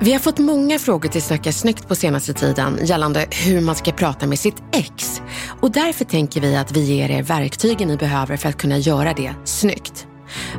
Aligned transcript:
Vi 0.00 0.12
har 0.12 0.18
fått 0.18 0.38
många 0.38 0.78
frågor 0.78 1.08
till 1.08 1.22
Snacka 1.22 1.52
snyggt 1.52 1.88
på 1.88 1.94
senaste 1.94 2.32
tiden 2.32 2.78
gällande 2.82 3.26
hur 3.30 3.60
man 3.60 3.74
ska 3.74 3.92
prata 3.92 4.26
med 4.26 4.38
sitt 4.38 4.62
ex. 4.72 5.22
Och 5.60 5.70
därför 5.70 6.04
tänker 6.04 6.40
vi 6.40 6.56
att 6.56 6.72
vi 6.72 6.80
ger 6.80 7.10
er 7.10 7.22
verktygen 7.22 7.88
ni 7.88 7.96
behöver 7.96 8.36
för 8.36 8.48
att 8.48 8.56
kunna 8.56 8.78
göra 8.78 9.12
det 9.12 9.34
snyggt. 9.44 10.06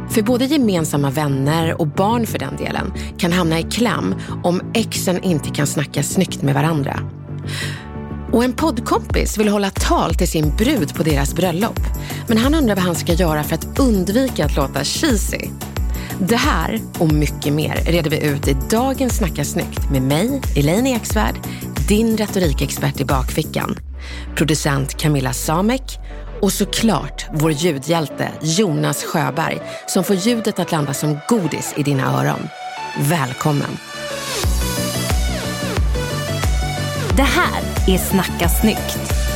För 0.10 0.22
både 0.22 0.46
gemensamma 0.46 1.10
vänner 1.10 1.82
och 1.82 1.88
barn 1.88 2.28
för 2.28 2.40
den 2.40 2.56
delen 2.56 2.94
kan 3.18 3.32
hamna 3.32 3.60
i 3.60 3.64
kläm 3.64 4.16
om 4.44 4.62
exen 4.74 5.24
inte 5.24 5.50
kan 5.50 5.68
snacka 5.68 6.04
snyggt 6.04 6.42
med 6.42 6.54
varandra. 6.54 7.00
Och 8.32 8.44
en 8.44 8.54
poddkompis 8.54 9.38
vill 9.38 9.48
hålla 9.48 9.70
tal 9.70 10.16
till 10.16 10.28
sin 10.28 10.56
brud 10.56 10.96
på 10.96 11.04
deras 11.04 11.36
bröllop. 11.36 11.80
Men 12.28 12.38
han 12.38 12.56
undrar 12.56 12.76
vad 12.76 12.86
han 12.86 12.96
ska 12.96 13.14
göra 13.14 13.44
för 13.44 13.56
att 13.56 13.80
undvika 13.80 14.46
att 14.46 14.56
låta 14.56 14.84
cheesy. 14.84 15.50
Det 16.20 16.36
här 16.36 16.80
och 17.00 17.12
mycket 17.14 17.54
mer 17.54 17.76
reder 17.76 18.10
vi 18.10 18.26
ut 18.26 18.48
i 18.48 18.58
dagens 18.70 19.18
Snacka 19.18 19.46
snyggt 19.46 19.92
med 19.92 20.02
mig, 20.02 20.42
Elaine 20.56 20.88
Eksvärd, 20.88 21.36
din 21.88 22.18
retorikexpert 22.18 23.00
i 23.00 23.06
bakfickan, 23.06 23.80
producent 24.36 24.98
Camilla 24.98 25.34
Samek 25.34 26.00
och 26.42 26.54
såklart 26.54 27.26
vår 27.34 27.52
ljudhjälte 27.52 28.30
Jonas 28.42 29.04
Sjöberg 29.04 29.62
som 29.88 30.04
får 30.04 30.16
ljudet 30.16 30.60
att 30.60 30.72
landa 30.72 30.94
som 30.94 31.18
godis 31.28 31.74
i 31.78 31.84
dina 31.84 32.20
öron. 32.20 32.48
Välkommen! 33.00 33.78
Det 37.16 37.24
här 37.24 37.62
är 37.88 37.98
Snacka 37.98 38.50
snyggt. 38.50 39.29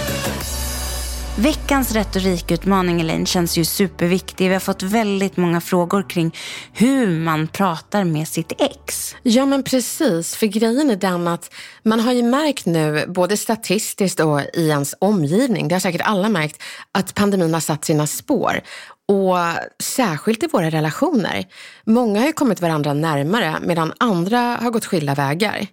Veckans 1.37 1.91
retorikutmaning 1.91 3.01
Elaine 3.01 3.25
känns 3.25 3.57
ju 3.57 3.65
superviktig. 3.65 4.47
Vi 4.47 4.53
har 4.53 4.59
fått 4.59 4.83
väldigt 4.83 5.37
många 5.37 5.61
frågor 5.61 6.09
kring 6.09 6.35
hur 6.73 7.19
man 7.19 7.47
pratar 7.47 8.03
med 8.03 8.27
sitt 8.27 8.51
ex. 8.61 9.15
Ja 9.23 9.45
men 9.45 9.63
precis, 9.63 10.35
för 10.35 10.45
grejen 10.47 10.89
är 10.89 10.95
den 10.95 11.27
att 11.27 11.53
man 11.83 11.99
har 11.99 12.11
ju 12.11 12.23
märkt 12.23 12.65
nu, 12.65 13.05
både 13.07 13.37
statistiskt 13.37 14.19
och 14.19 14.41
i 14.53 14.69
ens 14.69 14.95
omgivning, 14.99 15.67
det 15.67 15.75
har 15.75 15.79
säkert 15.79 16.01
alla 16.01 16.29
märkt, 16.29 16.61
att 16.91 17.13
pandemin 17.13 17.53
har 17.53 17.61
satt 17.61 17.85
sina 17.85 18.07
spår. 18.07 18.61
Och 19.07 19.38
särskilt 19.83 20.43
i 20.43 20.47
våra 20.47 20.69
relationer. 20.69 21.45
Många 21.85 22.19
har 22.19 22.27
ju 22.27 22.33
kommit 22.33 22.61
varandra 22.61 22.93
närmare 22.93 23.57
medan 23.61 23.93
andra 23.97 24.38
har 24.61 24.72
gått 24.72 24.85
skilda 24.85 25.16
vägar. 25.16 25.67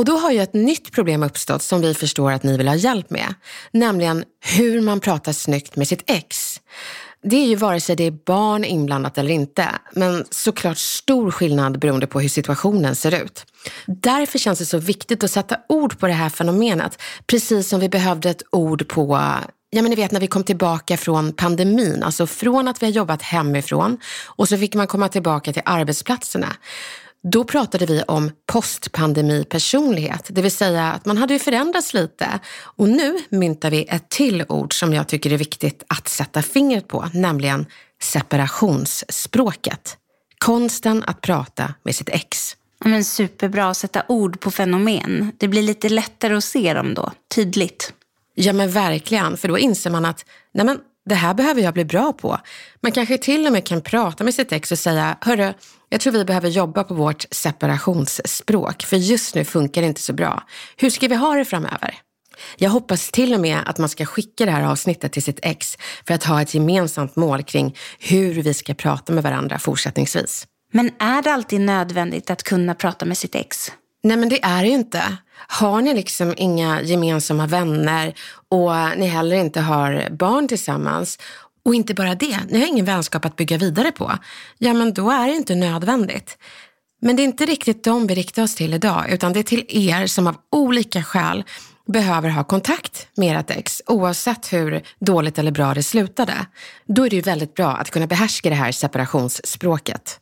Och 0.00 0.06
då 0.06 0.16
har 0.16 0.30
ju 0.30 0.40
ett 0.40 0.54
nytt 0.54 0.92
problem 0.92 1.22
uppstått 1.22 1.62
som 1.62 1.80
vi 1.80 1.94
förstår 1.94 2.32
att 2.32 2.42
ni 2.42 2.56
vill 2.56 2.68
ha 2.68 2.74
hjälp 2.74 3.10
med. 3.10 3.34
Nämligen 3.72 4.24
hur 4.40 4.80
man 4.80 5.00
pratar 5.00 5.32
snyggt 5.32 5.76
med 5.76 5.88
sitt 5.88 6.10
ex. 6.10 6.60
Det 7.22 7.36
är 7.36 7.46
ju 7.46 7.54
vare 7.54 7.80
sig 7.80 7.96
det 7.96 8.04
är 8.04 8.10
barn 8.10 8.64
inblandat 8.64 9.18
eller 9.18 9.30
inte, 9.30 9.68
men 9.92 10.24
såklart 10.30 10.78
stor 10.78 11.30
skillnad 11.30 11.78
beroende 11.78 12.06
på 12.06 12.20
hur 12.20 12.28
situationen 12.28 12.96
ser 12.96 13.22
ut. 13.24 13.46
Därför 13.86 14.38
känns 14.38 14.58
det 14.58 14.66
så 14.66 14.78
viktigt 14.78 15.24
att 15.24 15.30
sätta 15.30 15.56
ord 15.68 15.98
på 15.98 16.06
det 16.06 16.12
här 16.12 16.28
fenomenet, 16.28 17.02
precis 17.26 17.68
som 17.68 17.80
vi 17.80 17.88
behövde 17.88 18.30
ett 18.30 18.42
ord 18.50 18.88
på 18.88 19.20
Ja, 19.72 19.82
men 19.82 19.90
ni 19.90 19.96
vet 19.96 20.12
när 20.12 20.20
vi 20.20 20.26
kom 20.26 20.44
tillbaka 20.44 20.96
från 20.96 21.32
pandemin, 21.32 22.02
alltså 22.02 22.26
från 22.26 22.68
att 22.68 22.82
vi 22.82 22.86
har 22.86 22.92
jobbat 22.92 23.22
hemifrån 23.22 23.98
och 24.26 24.48
så 24.48 24.56
fick 24.58 24.74
man 24.74 24.86
komma 24.86 25.08
tillbaka 25.08 25.52
till 25.52 25.62
arbetsplatserna. 25.64 26.48
Då 27.22 27.44
pratade 27.44 27.86
vi 27.86 28.02
om 28.02 28.30
postpandemipersonlighet, 28.46 30.26
det 30.28 30.42
vill 30.42 30.50
säga 30.50 30.92
att 30.92 31.06
man 31.06 31.16
hade 31.16 31.32
ju 31.32 31.38
förändrats 31.38 31.94
lite. 31.94 32.40
Och 32.60 32.88
nu 32.88 33.18
myntar 33.28 33.70
vi 33.70 33.84
ett 33.88 34.08
till 34.08 34.44
ord 34.48 34.78
som 34.78 34.92
jag 34.94 35.08
tycker 35.08 35.32
är 35.32 35.36
viktigt 35.36 35.84
att 35.86 36.08
sätta 36.08 36.42
fingret 36.42 36.88
på, 36.88 37.08
nämligen 37.14 37.66
separationsspråket. 38.02 39.96
Konsten 40.38 41.04
att 41.06 41.20
prata 41.20 41.74
med 41.82 41.94
sitt 41.94 42.08
ex. 42.08 42.56
Men 42.84 43.04
superbra 43.04 43.70
att 43.70 43.76
sätta 43.76 44.02
ord 44.08 44.40
på 44.40 44.50
fenomen. 44.50 45.32
Det 45.38 45.48
blir 45.48 45.62
lite 45.62 45.88
lättare 45.88 46.34
att 46.34 46.44
se 46.44 46.74
dem 46.74 46.94
då, 46.94 47.12
tydligt. 47.34 47.92
Ja 48.34 48.52
men 48.52 48.70
verkligen, 48.70 49.36
för 49.36 49.48
då 49.48 49.58
inser 49.58 49.90
man 49.90 50.04
att 50.04 50.24
nej 50.54 50.66
men, 50.66 50.78
det 51.10 51.16
här 51.16 51.34
behöver 51.34 51.62
jag 51.62 51.74
bli 51.74 51.84
bra 51.84 52.12
på. 52.12 52.38
Man 52.80 52.92
kanske 52.92 53.18
till 53.18 53.46
och 53.46 53.52
med 53.52 53.66
kan 53.66 53.82
prata 53.82 54.24
med 54.24 54.34
sitt 54.34 54.52
ex 54.52 54.72
och 54.72 54.78
säga, 54.78 55.16
hörru, 55.20 55.52
jag 55.88 56.00
tror 56.00 56.12
vi 56.12 56.24
behöver 56.24 56.48
jobba 56.48 56.84
på 56.84 56.94
vårt 56.94 57.26
separationsspråk, 57.30 58.82
för 58.82 58.96
just 58.96 59.34
nu 59.34 59.44
funkar 59.44 59.80
det 59.80 59.86
inte 59.86 60.00
så 60.00 60.12
bra. 60.12 60.42
Hur 60.76 60.90
ska 60.90 61.08
vi 61.08 61.14
ha 61.14 61.34
det 61.34 61.44
framöver? 61.44 61.98
Jag 62.56 62.70
hoppas 62.70 63.10
till 63.10 63.34
och 63.34 63.40
med 63.40 63.58
att 63.66 63.78
man 63.78 63.88
ska 63.88 64.06
skicka 64.06 64.44
det 64.44 64.50
här 64.50 64.62
avsnittet 64.62 65.12
till 65.12 65.22
sitt 65.22 65.38
ex 65.42 65.78
för 66.06 66.14
att 66.14 66.24
ha 66.24 66.42
ett 66.42 66.54
gemensamt 66.54 67.16
mål 67.16 67.42
kring 67.42 67.76
hur 67.98 68.42
vi 68.42 68.54
ska 68.54 68.74
prata 68.74 69.12
med 69.12 69.22
varandra 69.22 69.58
fortsättningsvis. 69.58 70.46
Men 70.72 70.90
är 70.98 71.22
det 71.22 71.32
alltid 71.32 71.60
nödvändigt 71.60 72.30
att 72.30 72.42
kunna 72.42 72.74
prata 72.74 73.04
med 73.04 73.18
sitt 73.18 73.34
ex? 73.34 73.72
Nej 74.02 74.16
men 74.16 74.28
det 74.28 74.44
är 74.44 74.62
det 74.62 74.68
ju 74.68 74.74
inte. 74.74 75.02
Har 75.48 75.82
ni 75.82 75.94
liksom 75.94 76.34
inga 76.36 76.82
gemensamma 76.82 77.46
vänner 77.46 78.14
och 78.48 78.98
ni 78.98 79.06
heller 79.06 79.36
inte 79.36 79.60
har 79.60 80.10
barn 80.10 80.48
tillsammans 80.48 81.18
och 81.64 81.74
inte 81.74 81.94
bara 81.94 82.14
det, 82.14 82.38
ni 82.48 82.60
har 82.60 82.66
ingen 82.66 82.84
vänskap 82.84 83.24
att 83.24 83.36
bygga 83.36 83.58
vidare 83.58 83.92
på, 83.92 84.12
ja 84.58 84.72
men 84.72 84.94
då 84.94 85.10
är 85.10 85.28
det 85.28 85.34
inte 85.34 85.54
nödvändigt. 85.54 86.38
Men 87.02 87.16
det 87.16 87.22
är 87.22 87.24
inte 87.24 87.46
riktigt 87.46 87.84
dem 87.84 88.06
vi 88.06 88.14
riktar 88.14 88.42
oss 88.42 88.54
till 88.54 88.74
idag, 88.74 89.10
utan 89.10 89.32
det 89.32 89.38
är 89.38 89.42
till 89.42 89.64
er 89.68 90.06
som 90.06 90.26
av 90.26 90.36
olika 90.52 91.02
skäl 91.02 91.44
behöver 91.86 92.28
ha 92.28 92.44
kontakt 92.44 93.08
med 93.14 93.40
ert 93.40 93.50
ex, 93.50 93.82
oavsett 93.86 94.52
hur 94.52 94.82
dåligt 94.98 95.38
eller 95.38 95.50
bra 95.50 95.74
det 95.74 95.82
slutade. 95.82 96.46
Då 96.86 97.06
är 97.06 97.10
det 97.10 97.16
ju 97.16 97.22
väldigt 97.22 97.54
bra 97.54 97.68
att 97.68 97.90
kunna 97.90 98.06
behärska 98.06 98.48
det 98.48 98.54
här 98.54 98.72
separationsspråket. 98.72 100.20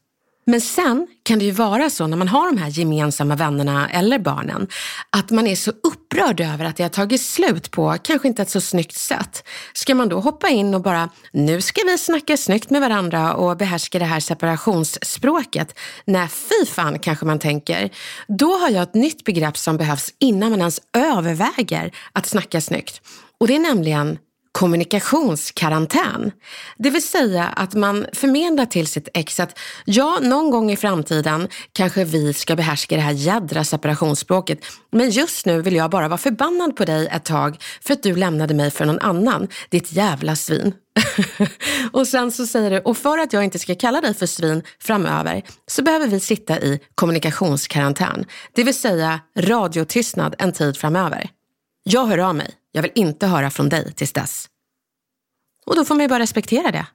Men 0.51 0.61
sen 0.61 1.07
kan 1.23 1.39
det 1.39 1.45
ju 1.45 1.51
vara 1.51 1.91
så 1.91 2.07
när 2.07 2.17
man 2.17 2.29
har 2.29 2.53
de 2.53 2.59
här 2.59 2.69
gemensamma 2.69 3.37
vännerna 3.37 3.91
eller 3.91 4.19
barnen 4.19 4.69
att 5.11 5.31
man 5.31 5.47
är 5.47 5.57
så 5.57 5.71
upprörd 5.71 6.41
över 6.41 6.65
att 6.65 6.77
det 6.77 6.83
har 6.83 6.91
tagit 6.91 7.21
slut 7.21 7.71
på 7.71 7.97
kanske 8.03 8.29
inte 8.29 8.43
ett 8.43 8.51
så 8.51 8.61
snyggt 8.61 8.97
sätt. 8.97 9.49
Ska 9.73 9.95
man 9.95 10.09
då 10.09 10.21
hoppa 10.21 10.49
in 10.49 10.75
och 10.75 10.83
bara, 10.83 11.09
nu 11.33 11.61
ska 11.61 11.83
vi 11.87 11.99
snacka 11.99 12.37
snyggt 12.37 12.71
med 12.71 12.81
varandra 12.81 13.35
och 13.35 13.57
behärska 13.57 13.99
det 13.99 14.05
här 14.05 14.21
separationsspråket? 14.21 15.79
Nej, 16.05 16.29
fy 16.29 16.67
fan 16.67 16.99
kanske 16.99 17.27
man 17.27 17.39
tänker. 17.39 17.91
Då 18.29 18.53
har 18.59 18.71
jag 18.71 18.83
ett 18.83 18.95
nytt 18.95 19.25
begrepp 19.25 19.57
som 19.57 19.77
behövs 19.77 20.15
innan 20.19 20.51
man 20.51 20.59
ens 20.59 20.81
överväger 20.97 21.93
att 22.13 22.27
snacka 22.27 22.61
snyggt. 22.61 23.01
Och 23.41 23.47
det 23.47 23.55
är 23.55 23.61
nämligen 23.61 24.19
kommunikationskarantän. 24.53 26.33
Det 26.79 26.91
vill 26.91 27.07
säga 27.07 27.45
att 27.45 27.75
man 27.75 28.07
förmedlar 28.13 28.67
till 28.67 28.87
sitt 28.87 29.09
ex 29.15 29.41
att 29.41 29.59
ja, 29.85 30.19
någon 30.23 30.51
gång 30.51 30.71
i 30.71 30.77
framtiden 30.77 31.49
kanske 31.73 32.05
vi 32.05 32.33
ska 32.33 32.57
behärska 32.57 32.97
det 32.97 33.03
här 33.03 33.13
jädra 33.13 33.65
separationsspråket. 33.65 34.59
Men 34.93 35.11
just 35.11 35.47
nu 35.47 35.63
vill 35.63 35.77
jag 35.77 35.91
bara 35.91 36.09
vara 36.09 36.19
förbannad 36.19 36.77
på 36.77 36.85
dig 36.85 37.07
ett 37.07 37.25
tag 37.25 37.63
för 37.81 37.93
att 37.93 38.03
du 38.03 38.17
lämnade 38.17 38.55
mig 38.55 38.71
för 38.71 38.87
någon 38.87 38.99
annan. 38.99 39.49
Ditt 39.69 39.93
jävla 39.93 40.37
svin. 40.37 40.75
och 41.93 42.09
sen 42.09 42.33
så 42.33 42.47
säger 42.47 42.71
du, 42.71 42.79
och 42.79 42.97
för 42.97 43.19
att 43.19 43.33
jag 43.33 43.45
inte 43.45 43.59
ska 43.59 43.75
kalla 43.75 44.01
dig 44.01 44.15
för 44.15 44.27
svin 44.27 44.63
framöver 44.81 45.43
så 45.67 45.83
behöver 45.83 46.07
vi 46.07 46.21
sitta 46.21 46.61
i 46.61 46.81
kommunikationskarantän. 46.95 48.25
Det 48.53 48.65
vill 48.65 48.75
säga 48.75 49.21
radiotystnad 49.39 50.35
en 50.39 50.53
tid 50.53 50.77
framöver. 50.77 51.31
Jag 51.83 52.07
hör 52.07 52.19
av 52.19 52.35
mig. 52.35 52.58
Jag 52.73 52.83
vill 52.83 52.93
inte 52.95 53.27
höra 53.27 53.51
från 53.51 53.69
dig 53.69 53.95
tills 53.95 54.13
dess. 54.13 54.49
Och 55.67 55.77
då 55.77 55.85
får 55.85 55.95
man 55.95 56.05
ju 56.05 56.09
bara 56.09 56.19
respektera 56.19 56.71
det. 56.71 56.87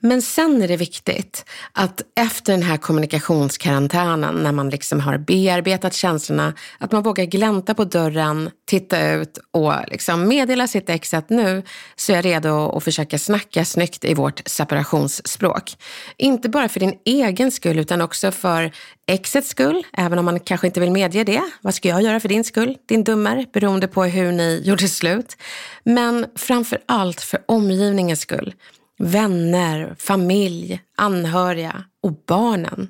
Men 0.00 0.22
sen 0.22 0.62
är 0.62 0.68
det 0.68 0.76
viktigt 0.76 1.44
att 1.72 2.02
efter 2.16 2.52
den 2.52 2.62
här 2.62 2.76
kommunikationskarantänen, 2.76 4.34
när 4.34 4.52
man 4.52 4.70
liksom 4.70 5.00
har 5.00 5.18
bearbetat 5.18 5.94
känslorna, 5.94 6.54
att 6.78 6.92
man 6.92 7.02
vågar 7.02 7.24
glänta 7.24 7.74
på 7.74 7.84
dörren, 7.84 8.50
titta 8.66 9.12
ut 9.12 9.38
och 9.50 9.74
liksom 9.88 10.28
meddela 10.28 10.66
sitt 10.66 10.90
ex 10.90 11.14
att 11.14 11.30
nu 11.30 11.62
så 11.96 12.12
är 12.12 12.16
jag 12.16 12.24
redo 12.24 12.76
att 12.76 12.84
försöka 12.84 13.18
snacka 13.18 13.64
snyggt 13.64 14.04
i 14.04 14.14
vårt 14.14 14.42
separationsspråk. 14.46 15.76
Inte 16.16 16.48
bara 16.48 16.68
för 16.68 16.80
din 16.80 16.98
egen 17.04 17.50
skull 17.50 17.78
utan 17.78 18.00
också 18.00 18.30
för 18.30 18.72
exets 19.06 19.48
skull, 19.48 19.86
även 19.92 20.18
om 20.18 20.24
man 20.24 20.40
kanske 20.40 20.66
inte 20.66 20.80
vill 20.80 20.90
medge 20.90 21.24
det. 21.24 21.42
Vad 21.62 21.74
ska 21.74 21.88
jag 21.88 22.02
göra 22.02 22.20
för 22.20 22.28
din 22.28 22.44
skull, 22.44 22.76
din 22.86 23.04
dummer, 23.04 23.46
beroende 23.52 23.88
på 23.88 24.04
hur 24.04 24.32
ni 24.32 24.62
gjorde 24.64 24.88
slut. 24.88 25.36
Men 25.84 26.26
framför 26.36 26.78
allt 26.86 27.20
för 27.20 27.40
omgivningens 27.46 28.20
skull 28.20 28.54
vänner, 28.98 29.96
familj, 29.98 30.80
anhöriga 30.96 31.84
och 32.02 32.12
barnen. 32.26 32.88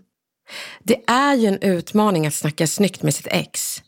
Det 0.82 1.10
är 1.10 1.34
ju 1.34 1.46
en 1.46 1.62
utmaning 1.62 2.26
att 2.26 2.34
snacka 2.34 2.66
snyggt 2.66 3.02
med 3.02 3.14
sitt 3.14 3.26
ex. 3.30 3.82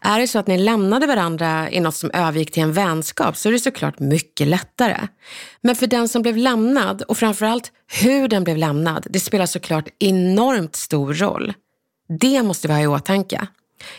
Är 0.00 0.20
det 0.20 0.28
så 0.28 0.38
att 0.38 0.46
ni 0.46 0.58
lämnade 0.58 1.06
varandra 1.06 1.70
i 1.70 1.80
något 1.80 1.94
som 1.94 2.10
övergick 2.14 2.50
till 2.50 2.62
en 2.62 2.72
vänskap 2.72 3.36
så 3.36 3.48
är 3.48 3.52
det 3.52 3.58
såklart 3.58 3.98
mycket 3.98 4.46
lättare. 4.46 5.08
Men 5.60 5.76
för 5.76 5.86
den 5.86 6.08
som 6.08 6.22
blev 6.22 6.36
lämnad 6.36 7.02
och 7.02 7.18
framförallt 7.18 7.72
hur 8.02 8.28
den 8.28 8.44
blev 8.44 8.56
lämnad, 8.56 9.06
det 9.10 9.20
spelar 9.20 9.46
såklart 9.46 9.88
enormt 9.98 10.76
stor 10.76 11.14
roll. 11.14 11.52
Det 12.20 12.42
måste 12.42 12.68
vi 12.68 12.74
ha 12.74 12.80
i 12.80 12.86
åtanke. 12.86 13.46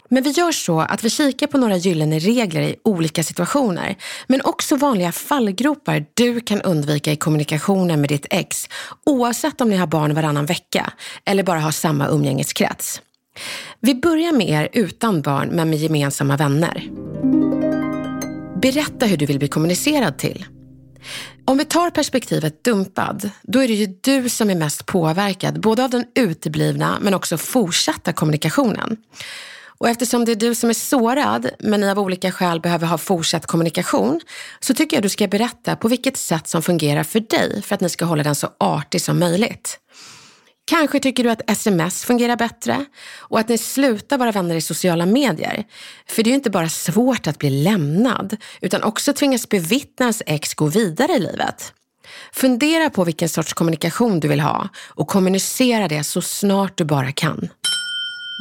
Men 0.09 0.23
vi 0.23 0.29
gör 0.29 0.51
så 0.51 0.79
att 0.79 1.03
vi 1.03 1.09
kikar 1.09 1.47
på 1.47 1.57
några 1.57 1.77
gyllene 1.77 2.19
regler 2.19 2.61
i 2.61 2.75
olika 2.83 3.23
situationer, 3.23 3.95
men 4.27 4.41
också 4.41 4.75
vanliga 4.75 5.11
fallgropar 5.11 6.05
du 6.13 6.41
kan 6.41 6.61
undvika 6.61 7.11
i 7.11 7.15
kommunikationen 7.15 8.01
med 8.01 8.09
ditt 8.09 8.25
ex, 8.29 8.69
oavsett 9.05 9.61
om 9.61 9.69
ni 9.69 9.75
har 9.75 9.87
barn 9.87 10.13
varannan 10.13 10.45
vecka 10.45 10.93
eller 11.25 11.43
bara 11.43 11.59
har 11.59 11.71
samma 11.71 12.07
umgängeskrets. 12.07 13.01
Vi 13.79 13.95
börjar 13.95 14.31
med 14.31 14.49
er 14.49 14.69
utan 14.73 15.21
barn 15.21 15.49
men 15.49 15.69
med 15.69 15.79
gemensamma 15.79 16.37
vänner. 16.37 16.89
Berätta 18.61 19.05
hur 19.05 19.17
du 19.17 19.25
vill 19.25 19.39
bli 19.39 19.47
kommunicerad 19.47 20.17
till. 20.17 20.45
Om 21.45 21.57
vi 21.57 21.65
tar 21.65 21.89
perspektivet 21.89 22.63
dumpad, 22.63 23.29
då 23.43 23.59
är 23.59 23.67
det 23.67 23.73
ju 23.73 23.95
du 24.01 24.29
som 24.29 24.49
är 24.49 24.55
mest 24.55 24.85
påverkad, 24.85 25.61
både 25.61 25.83
av 25.83 25.89
den 25.89 26.05
uteblivna 26.15 26.97
men 27.01 27.13
också 27.13 27.37
fortsatta 27.37 28.13
kommunikationen. 28.13 28.97
Och 29.81 29.89
eftersom 29.89 30.25
det 30.25 30.31
är 30.31 30.35
du 30.35 30.55
som 30.55 30.69
är 30.69 30.73
sårad, 30.73 31.49
men 31.59 31.81
ni 31.81 31.89
av 31.89 31.99
olika 31.99 32.31
skäl 32.31 32.61
behöver 32.61 32.87
ha 32.87 32.97
fortsatt 32.97 33.45
kommunikation, 33.45 34.21
så 34.59 34.73
tycker 34.73 34.97
jag 34.97 35.03
du 35.03 35.09
ska 35.09 35.27
berätta 35.27 35.75
på 35.75 35.87
vilket 35.87 36.17
sätt 36.17 36.47
som 36.47 36.61
fungerar 36.61 37.03
för 37.03 37.19
dig 37.19 37.61
för 37.61 37.75
att 37.75 37.81
ni 37.81 37.89
ska 37.89 38.05
hålla 38.05 38.23
den 38.23 38.35
så 38.35 38.49
artig 38.57 39.01
som 39.01 39.19
möjligt. 39.19 39.79
Kanske 40.65 40.99
tycker 40.99 41.23
du 41.23 41.29
att 41.29 41.51
sms 41.51 42.05
fungerar 42.05 42.35
bättre 42.35 42.85
och 43.17 43.39
att 43.39 43.49
ni 43.49 43.57
slutar 43.57 44.17
vara 44.17 44.31
vänner 44.31 44.55
i 44.55 44.61
sociala 44.61 45.05
medier. 45.05 45.63
För 46.07 46.23
det 46.23 46.27
är 46.27 46.31
ju 46.31 46.35
inte 46.35 46.49
bara 46.49 46.69
svårt 46.69 47.27
att 47.27 47.37
bli 47.37 47.49
lämnad, 47.49 48.37
utan 48.61 48.83
också 48.83 49.13
tvingas 49.13 49.49
bevittna 49.49 50.03
ens 50.03 50.21
ex 50.25 50.53
gå 50.53 50.65
vidare 50.65 51.11
i 51.11 51.19
livet. 51.19 51.73
Fundera 52.33 52.89
på 52.89 53.03
vilken 53.03 53.29
sorts 53.29 53.53
kommunikation 53.53 54.19
du 54.19 54.27
vill 54.27 54.39
ha 54.39 54.69
och 54.87 55.07
kommunicera 55.07 55.87
det 55.87 56.03
så 56.03 56.21
snart 56.21 56.77
du 56.77 56.85
bara 56.85 57.11
kan. 57.11 57.49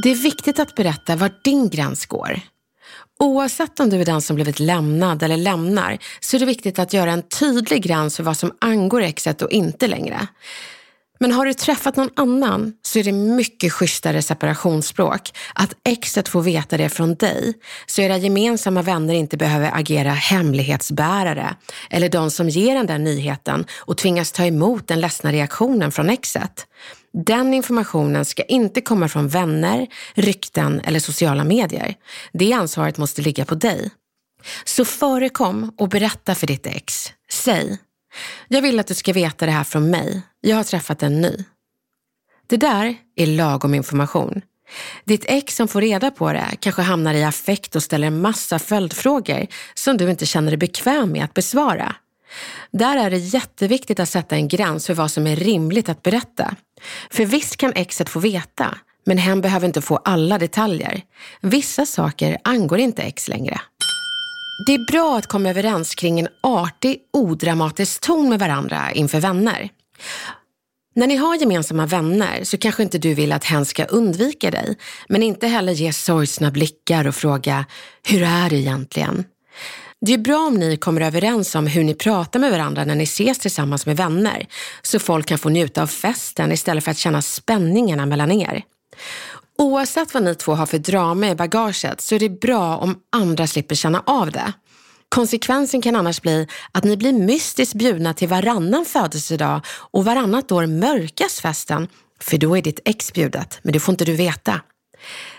Det 0.02 0.11
är 0.11 0.14
viktigt 0.14 0.58
att 0.58 0.75
berätta 0.75 1.17
var 1.17 1.31
din 1.44 1.69
gräns 1.69 2.06
går. 2.06 2.41
Oavsett 3.19 3.81
om 3.81 3.91
du 3.91 4.00
är 4.00 4.05
den 4.05 4.23
som 4.23 4.37
blivit 4.37 4.61
lämnad 4.61 5.23
eller 5.23 5.37
lämnar 5.37 5.99
så 6.20 6.37
är 6.37 6.41
det 6.41 6.47
viktigt 6.47 6.79
att 6.79 6.93
göra 6.93 7.12
en 7.12 7.23
tydlig 7.23 7.82
gräns 7.82 8.17
för 8.17 8.23
vad 8.23 8.37
som 8.37 8.52
angår 8.61 9.02
exet 9.02 9.43
och 9.43 9.50
inte 9.50 9.87
längre. 9.87 10.26
Men 11.20 11.32
har 11.32 11.47
du 11.47 11.55
träffat 11.55 11.97
någon 11.97 12.11
annan 12.17 12.73
så 12.82 12.99
är 12.99 13.05
det 13.05 13.12
mycket 13.12 13.73
schysstare 13.73 14.23
separationsspråk 14.23 15.31
att 15.55 15.75
exet 15.88 16.29
får 16.29 16.43
veta 16.43 16.76
det 16.76 16.88
från 16.88 17.14
dig 17.14 17.55
så 17.87 18.03
era 18.03 18.17
gemensamma 18.17 18.82
vänner 18.82 19.14
inte 19.14 19.37
behöver 19.37 19.70
agera 19.75 20.11
hemlighetsbärare 20.11 21.55
eller 21.91 22.08
de 22.08 22.31
som 22.31 22.49
ger 22.49 22.75
den 22.75 22.87
där 22.87 22.99
nyheten 22.99 23.67
och 23.79 23.96
tvingas 23.96 24.32
ta 24.32 24.44
emot 24.44 24.88
den 24.88 25.00
ledsna 25.00 25.32
reaktionen 25.32 25.93
från 25.93 26.11
exet. 26.11 26.67
Den 27.12 27.54
informationen 27.54 28.24
ska 28.24 28.42
inte 28.42 28.80
komma 28.80 29.08
från 29.08 29.28
vänner, 29.28 29.86
rykten 30.14 30.80
eller 30.80 31.00
sociala 31.00 31.44
medier. 31.44 31.94
Det 32.32 32.52
ansvaret 32.52 32.98
måste 32.98 33.22
ligga 33.22 33.44
på 33.44 33.54
dig. 33.54 33.90
Så 34.64 34.84
förekom 34.84 35.72
och 35.78 35.88
berätta 35.88 36.34
för 36.34 36.46
ditt 36.46 36.66
ex. 36.66 37.12
Säg, 37.30 37.78
jag 38.48 38.62
vill 38.62 38.80
att 38.80 38.86
du 38.86 38.94
ska 38.94 39.12
veta 39.12 39.46
det 39.46 39.52
här 39.52 39.64
från 39.64 39.90
mig. 39.90 40.22
Jag 40.40 40.56
har 40.56 40.64
träffat 40.64 41.02
en 41.02 41.20
ny. 41.20 41.44
Det 42.46 42.56
där 42.56 42.96
är 43.16 43.26
lagom 43.26 43.74
information. 43.74 44.42
Ditt 45.04 45.24
ex 45.28 45.56
som 45.56 45.68
får 45.68 45.80
reda 45.80 46.10
på 46.10 46.32
det 46.32 46.46
kanske 46.60 46.82
hamnar 46.82 47.14
i 47.14 47.24
affekt 47.24 47.76
och 47.76 47.82
ställer 47.82 48.06
en 48.06 48.20
massa 48.20 48.58
följdfrågor 48.58 49.46
som 49.74 49.96
du 49.96 50.10
inte 50.10 50.26
känner 50.26 50.50
dig 50.50 50.58
bekväm 50.58 51.12
med 51.12 51.24
att 51.24 51.34
besvara. 51.34 51.94
Där 52.71 52.97
är 52.97 53.11
det 53.11 53.19
jätteviktigt 53.19 54.00
att 54.00 54.09
sätta 54.09 54.37
en 54.37 54.49
gräns 54.49 54.87
för 54.87 54.94
vad 54.94 55.11
som 55.11 55.27
är 55.27 55.37
rimligt 55.37 55.88
att 55.88 56.03
berätta. 56.03 56.56
För 57.11 57.25
visst 57.25 57.56
kan 57.56 57.73
exet 57.73 58.09
få 58.09 58.21
veta, 58.21 58.79
men 59.06 59.19
hen 59.19 59.41
behöver 59.41 59.67
inte 59.67 59.82
få 59.82 59.97
alla 59.97 60.38
detaljer. 60.38 61.03
Vissa 61.41 61.87
saker 61.87 62.38
angår 62.44 62.79
inte 62.79 63.03
ex 63.03 63.29
längre. 63.29 63.61
Det 64.67 64.75
är 64.75 64.93
bra 64.93 65.17
att 65.19 65.27
komma 65.27 65.50
överens 65.50 65.94
kring 65.94 66.21
en 66.21 66.29
artig, 66.43 66.99
odramatisk 67.12 68.00
ton 68.00 68.29
med 68.29 68.38
varandra 68.38 68.93
inför 68.93 69.21
vänner. 69.21 69.69
När 70.94 71.06
ni 71.06 71.17
har 71.17 71.37
gemensamma 71.37 71.87
vänner 71.87 72.44
så 72.44 72.59
kanske 72.59 72.82
inte 72.82 72.99
du 72.99 73.15
vill 73.15 73.32
att 73.32 73.44
hen 73.44 73.65
ska 73.65 73.85
undvika 73.85 74.50
dig, 74.50 74.77
men 75.09 75.23
inte 75.23 75.47
heller 75.47 75.73
ge 75.73 75.93
sorgsna 75.93 76.50
blickar 76.50 77.06
och 77.06 77.15
fråga 77.15 77.67
“Hur 78.09 78.23
är 78.23 78.50
det 78.50 78.56
egentligen?” 78.56 79.25
Det 80.06 80.14
är 80.14 80.19
bra 80.19 80.38
om 80.38 80.55
ni 80.55 80.76
kommer 80.76 81.00
överens 81.00 81.55
om 81.55 81.67
hur 81.67 81.85
ni 81.85 81.94
pratar 81.94 82.41
med 82.41 82.50
varandra 82.50 82.85
när 82.85 82.94
ni 82.94 83.05
ses 83.05 83.38
tillsammans 83.38 83.87
med 83.87 83.97
vänner, 83.97 84.47
så 84.82 84.99
folk 84.99 85.26
kan 85.26 85.38
få 85.38 85.49
njuta 85.49 85.82
av 85.82 85.87
festen 85.87 86.52
istället 86.52 86.85
för 86.85 86.91
att 86.91 86.99
känna 86.99 87.23
spänningarna 87.23 88.06
mellan 88.06 88.32
er. 88.32 88.62
Oavsett 89.58 90.14
vad 90.14 90.23
ni 90.23 90.35
två 90.35 90.55
har 90.55 90.67
för 90.67 90.79
drama 90.79 91.29
i 91.29 91.35
bagaget 91.35 92.00
så 92.00 92.14
är 92.14 92.19
det 92.19 92.41
bra 92.41 92.76
om 92.76 92.99
andra 93.12 93.47
slipper 93.47 93.75
känna 93.75 94.02
av 94.06 94.31
det. 94.31 94.52
Konsekvensen 95.08 95.82
kan 95.82 95.97
annars 95.97 96.23
bli 96.23 96.46
att 96.73 96.85
ni 96.85 96.96
blir 96.96 97.12
mystiskt 97.12 97.75
bjudna 97.75 98.14
till 98.14 98.29
varannan 98.29 98.85
födelsedag 98.85 99.61
och 99.67 100.05
varannat 100.05 100.53
år 100.53 100.67
mörkas 100.67 101.41
festen, 101.41 101.88
för 102.20 102.38
då 102.38 102.56
är 102.56 102.62
ditt 102.62 102.81
ex 102.85 103.12
bjudet, 103.12 103.58
men 103.62 103.73
det 103.73 103.81
får 103.81 103.93
inte 103.93 104.05
du 104.05 104.14
veta. 104.14 104.61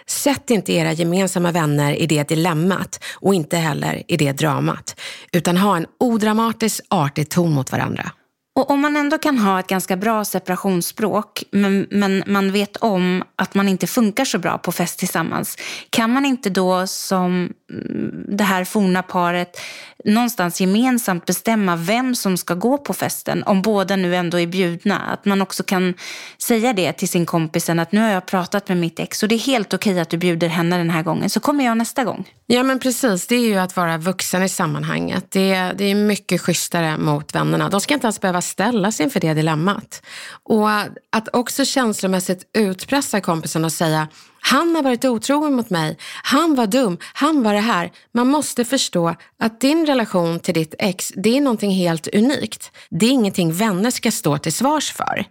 Sätt 0.07 0.49
inte 0.49 0.73
era 0.73 0.91
gemensamma 0.91 1.51
vänner 1.51 1.93
i 1.93 2.07
det 2.07 2.27
dilemmat 2.27 3.03
och 3.13 3.33
inte 3.33 3.57
heller 3.57 4.03
i 4.07 4.17
det 4.17 4.31
dramat, 4.31 4.99
utan 5.31 5.57
ha 5.57 5.77
en 5.77 5.85
odramatisk, 5.99 6.81
artig 6.89 7.29
ton 7.29 7.53
mot 7.53 7.71
varandra. 7.71 8.11
Och 8.55 8.69
om 8.69 8.79
man 8.79 8.97
ändå 8.97 9.17
kan 9.17 9.37
ha 9.37 9.59
ett 9.59 9.67
ganska 9.67 9.97
bra 9.97 10.25
separationsspråk 10.25 11.43
men, 11.51 11.87
men 11.91 12.23
man 12.27 12.51
vet 12.51 12.77
om 12.77 13.23
att 13.35 13.55
man 13.55 13.67
inte 13.67 13.87
funkar 13.87 14.25
så 14.25 14.39
bra 14.39 14.57
på 14.57 14.71
fest 14.71 14.99
tillsammans. 14.99 15.57
Kan 15.89 16.13
man 16.13 16.25
inte 16.25 16.49
då 16.49 16.87
som 16.87 17.53
Mm, 17.71 18.25
det 18.27 18.43
här 18.43 18.63
forna 18.63 19.03
paret 19.03 19.59
någonstans 20.05 20.61
gemensamt 20.61 21.25
bestämma 21.25 21.75
vem 21.75 22.15
som 22.15 22.37
ska 22.37 22.53
gå 22.53 22.77
på 22.77 22.93
festen 22.93 23.43
om 23.43 23.61
båda 23.61 23.95
nu 23.95 24.15
ändå 24.15 24.39
är 24.39 24.47
bjudna? 24.47 24.99
Att 24.99 25.25
man 25.25 25.41
också 25.41 25.63
kan 25.63 25.93
säga 26.37 26.73
det 26.73 26.93
till 26.93 27.09
sin 27.09 27.25
kompisen 27.25 27.79
att 27.79 27.91
nu 27.91 28.01
har 28.01 28.09
jag 28.09 28.25
pratat 28.25 28.67
med 28.67 28.77
mitt 28.77 28.99
ex 28.99 29.23
och 29.23 29.29
det 29.29 29.35
är 29.35 29.39
helt 29.39 29.73
okej 29.73 29.99
att 29.99 30.09
du 30.09 30.17
bjuder 30.17 30.47
henne 30.47 30.77
den 30.77 30.89
här 30.89 31.03
gången 31.03 31.29
så 31.29 31.39
kommer 31.39 31.65
jag 31.65 31.77
nästa 31.77 32.03
gång. 32.03 32.29
Ja 32.47 32.63
men 32.63 32.79
precis, 32.79 33.27
det 33.27 33.35
är 33.35 33.47
ju 33.47 33.57
att 33.57 33.75
vara 33.75 33.97
vuxen 33.97 34.43
i 34.43 34.49
sammanhanget. 34.49 35.25
Det, 35.29 35.71
det 35.77 35.83
är 35.83 35.95
mycket 35.95 36.41
schysstare 36.41 36.97
mot 36.97 37.35
vännerna. 37.35 37.69
De 37.69 37.81
ska 37.81 37.93
inte 37.93 38.05
ens 38.05 38.21
behöva 38.21 38.41
ställas 38.41 38.99
inför 38.99 39.19
det 39.19 39.33
dilemmat. 39.33 40.01
Och 40.43 40.69
att 41.09 41.27
också 41.33 41.65
känslomässigt 41.65 42.49
utpressa 42.53 43.21
kompisen 43.21 43.65
och 43.65 43.71
säga 43.71 44.07
han 44.41 44.75
har 44.75 44.83
varit 44.83 45.05
otrogen 45.05 45.53
mot 45.53 45.69
mig, 45.69 45.97
han 46.23 46.55
var 46.55 46.67
dum, 46.67 46.97
han 47.13 47.43
var 47.43 47.53
det 47.53 47.59
här. 47.59 47.91
Man 48.13 48.27
måste 48.27 48.65
förstå 48.65 49.15
att 49.39 49.61
din 49.61 49.85
relation 49.85 50.39
till 50.39 50.53
ditt 50.53 50.75
ex, 50.79 51.13
det 51.15 51.37
är 51.37 51.41
någonting 51.41 51.71
helt 51.71 52.07
unikt. 52.07 52.71
Det 52.89 53.05
är 53.05 53.11
ingenting 53.11 53.53
vänner 53.53 53.91
ska 53.91 54.11
stå 54.11 54.37
till 54.37 54.53
svars 54.53 54.91
för. 54.91 55.25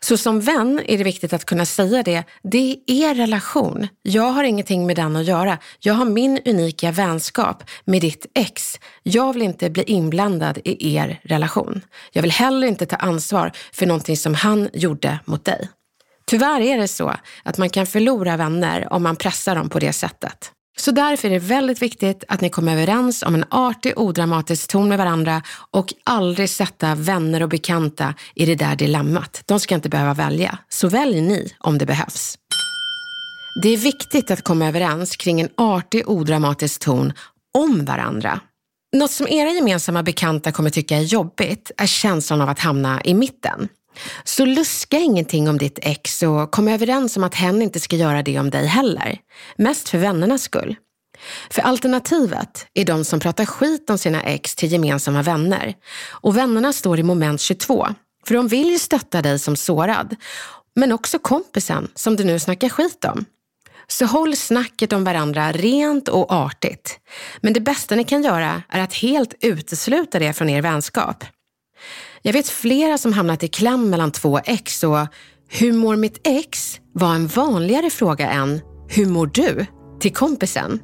Så 0.00 0.16
som 0.16 0.40
vän 0.40 0.80
är 0.86 0.98
det 0.98 1.04
viktigt 1.04 1.32
att 1.32 1.44
kunna 1.44 1.66
säga 1.66 2.02
det. 2.02 2.24
Det 2.42 2.70
är 2.86 3.10
er 3.10 3.14
relation. 3.14 3.88
Jag 4.02 4.30
har 4.32 4.44
ingenting 4.44 4.86
med 4.86 4.96
den 4.96 5.16
att 5.16 5.24
göra. 5.24 5.58
Jag 5.80 5.94
har 5.94 6.04
min 6.04 6.40
unika 6.44 6.92
vänskap 6.92 7.64
med 7.84 8.00
ditt 8.00 8.26
ex. 8.34 8.80
Jag 9.02 9.32
vill 9.32 9.42
inte 9.42 9.70
bli 9.70 9.82
inblandad 9.82 10.58
i 10.64 10.96
er 10.96 11.20
relation. 11.24 11.80
Jag 12.12 12.22
vill 12.22 12.30
heller 12.30 12.66
inte 12.66 12.86
ta 12.86 12.96
ansvar 12.96 13.52
för 13.72 13.86
någonting 13.86 14.16
som 14.16 14.34
han 14.34 14.68
gjorde 14.72 15.18
mot 15.24 15.44
dig. 15.44 15.68
Tyvärr 16.30 16.60
är 16.60 16.78
det 16.78 16.88
så 16.88 17.14
att 17.42 17.58
man 17.58 17.70
kan 17.70 17.86
förlora 17.86 18.36
vänner 18.36 18.92
om 18.92 19.02
man 19.02 19.16
pressar 19.16 19.54
dem 19.54 19.68
på 19.68 19.78
det 19.78 19.92
sättet. 19.92 20.52
Så 20.78 20.90
därför 20.90 21.28
är 21.28 21.32
det 21.32 21.38
väldigt 21.38 21.82
viktigt 21.82 22.24
att 22.28 22.40
ni 22.40 22.50
kommer 22.50 22.72
överens 22.72 23.22
om 23.22 23.34
en 23.34 23.44
artig, 23.48 23.92
odramatisk 23.98 24.68
ton 24.68 24.88
med 24.88 24.98
varandra 24.98 25.42
och 25.70 25.94
aldrig 26.04 26.50
sätta 26.50 26.94
vänner 26.94 27.42
och 27.42 27.48
bekanta 27.48 28.14
i 28.34 28.46
det 28.46 28.54
där 28.54 28.76
dilemmat. 28.76 29.42
De 29.46 29.60
ska 29.60 29.74
inte 29.74 29.88
behöva 29.88 30.14
välja, 30.14 30.58
så 30.68 30.88
välj 30.88 31.20
ni 31.20 31.54
om 31.58 31.78
det 31.78 31.86
behövs. 31.86 32.38
Det 33.62 33.68
är 33.68 33.76
viktigt 33.76 34.30
att 34.30 34.42
komma 34.42 34.68
överens 34.68 35.16
kring 35.16 35.40
en 35.40 35.48
artig, 35.56 36.08
odramatisk 36.08 36.80
ton 36.80 37.12
om 37.58 37.84
varandra. 37.84 38.40
Något 38.96 39.10
som 39.10 39.28
era 39.28 39.50
gemensamma 39.50 40.02
bekanta 40.02 40.52
kommer 40.52 40.70
tycka 40.70 40.96
är 40.96 41.02
jobbigt 41.02 41.70
är 41.76 41.86
känslan 41.86 42.40
av 42.40 42.48
att 42.48 42.58
hamna 42.58 43.02
i 43.04 43.14
mitten. 43.14 43.68
Så 44.24 44.44
luska 44.44 44.98
ingenting 44.98 45.48
om 45.48 45.58
ditt 45.58 45.78
ex 45.82 46.22
och 46.22 46.50
kom 46.50 46.68
överens 46.68 47.16
om 47.16 47.24
att 47.24 47.34
hen 47.34 47.62
inte 47.62 47.80
ska 47.80 47.96
göra 47.96 48.22
det 48.22 48.38
om 48.38 48.50
dig 48.50 48.66
heller. 48.66 49.18
Mest 49.56 49.88
för 49.88 49.98
vännernas 49.98 50.42
skull. 50.42 50.76
För 51.50 51.62
alternativet 51.62 52.66
är 52.74 52.84
de 52.84 53.04
som 53.04 53.20
pratar 53.20 53.44
skit 53.44 53.90
om 53.90 53.98
sina 53.98 54.22
ex 54.22 54.54
till 54.54 54.72
gemensamma 54.72 55.22
vänner. 55.22 55.74
Och 56.10 56.36
vännerna 56.36 56.72
står 56.72 56.98
i 56.98 57.02
moment 57.02 57.40
22. 57.40 57.86
För 58.26 58.34
de 58.34 58.48
vill 58.48 58.70
ju 58.70 58.78
stötta 58.78 59.22
dig 59.22 59.38
som 59.38 59.56
sårad. 59.56 60.16
Men 60.74 60.92
också 60.92 61.18
kompisen 61.18 61.88
som 61.94 62.16
du 62.16 62.24
nu 62.24 62.38
snackar 62.38 62.68
skit 62.68 63.04
om. 63.04 63.24
Så 63.88 64.06
håll 64.06 64.36
snacket 64.36 64.92
om 64.92 65.04
varandra 65.04 65.52
rent 65.52 66.08
och 66.08 66.32
artigt. 66.32 66.98
Men 67.40 67.52
det 67.52 67.60
bästa 67.60 67.94
ni 67.94 68.04
kan 68.04 68.22
göra 68.22 68.62
är 68.68 68.80
att 68.80 68.94
helt 68.94 69.34
utesluta 69.40 70.18
det 70.18 70.32
från 70.32 70.48
er 70.48 70.62
vänskap. 70.62 71.24
Jag 72.26 72.32
vet 72.32 72.48
flera 72.48 72.98
som 72.98 73.12
hamnat 73.12 73.42
i 73.42 73.48
kläm 73.48 73.90
mellan 73.90 74.12
två 74.12 74.40
ex 74.44 74.84
och 74.84 75.06
hur 75.48 75.72
mår 75.72 75.96
mitt 75.96 76.20
ex 76.24 76.80
var 76.92 77.14
en 77.14 77.26
vanligare 77.26 77.90
fråga 77.90 78.30
än 78.30 78.60
hur 78.88 79.06
mår 79.06 79.26
du 79.26 79.66
till 80.00 80.12
kompisen. 80.12 80.80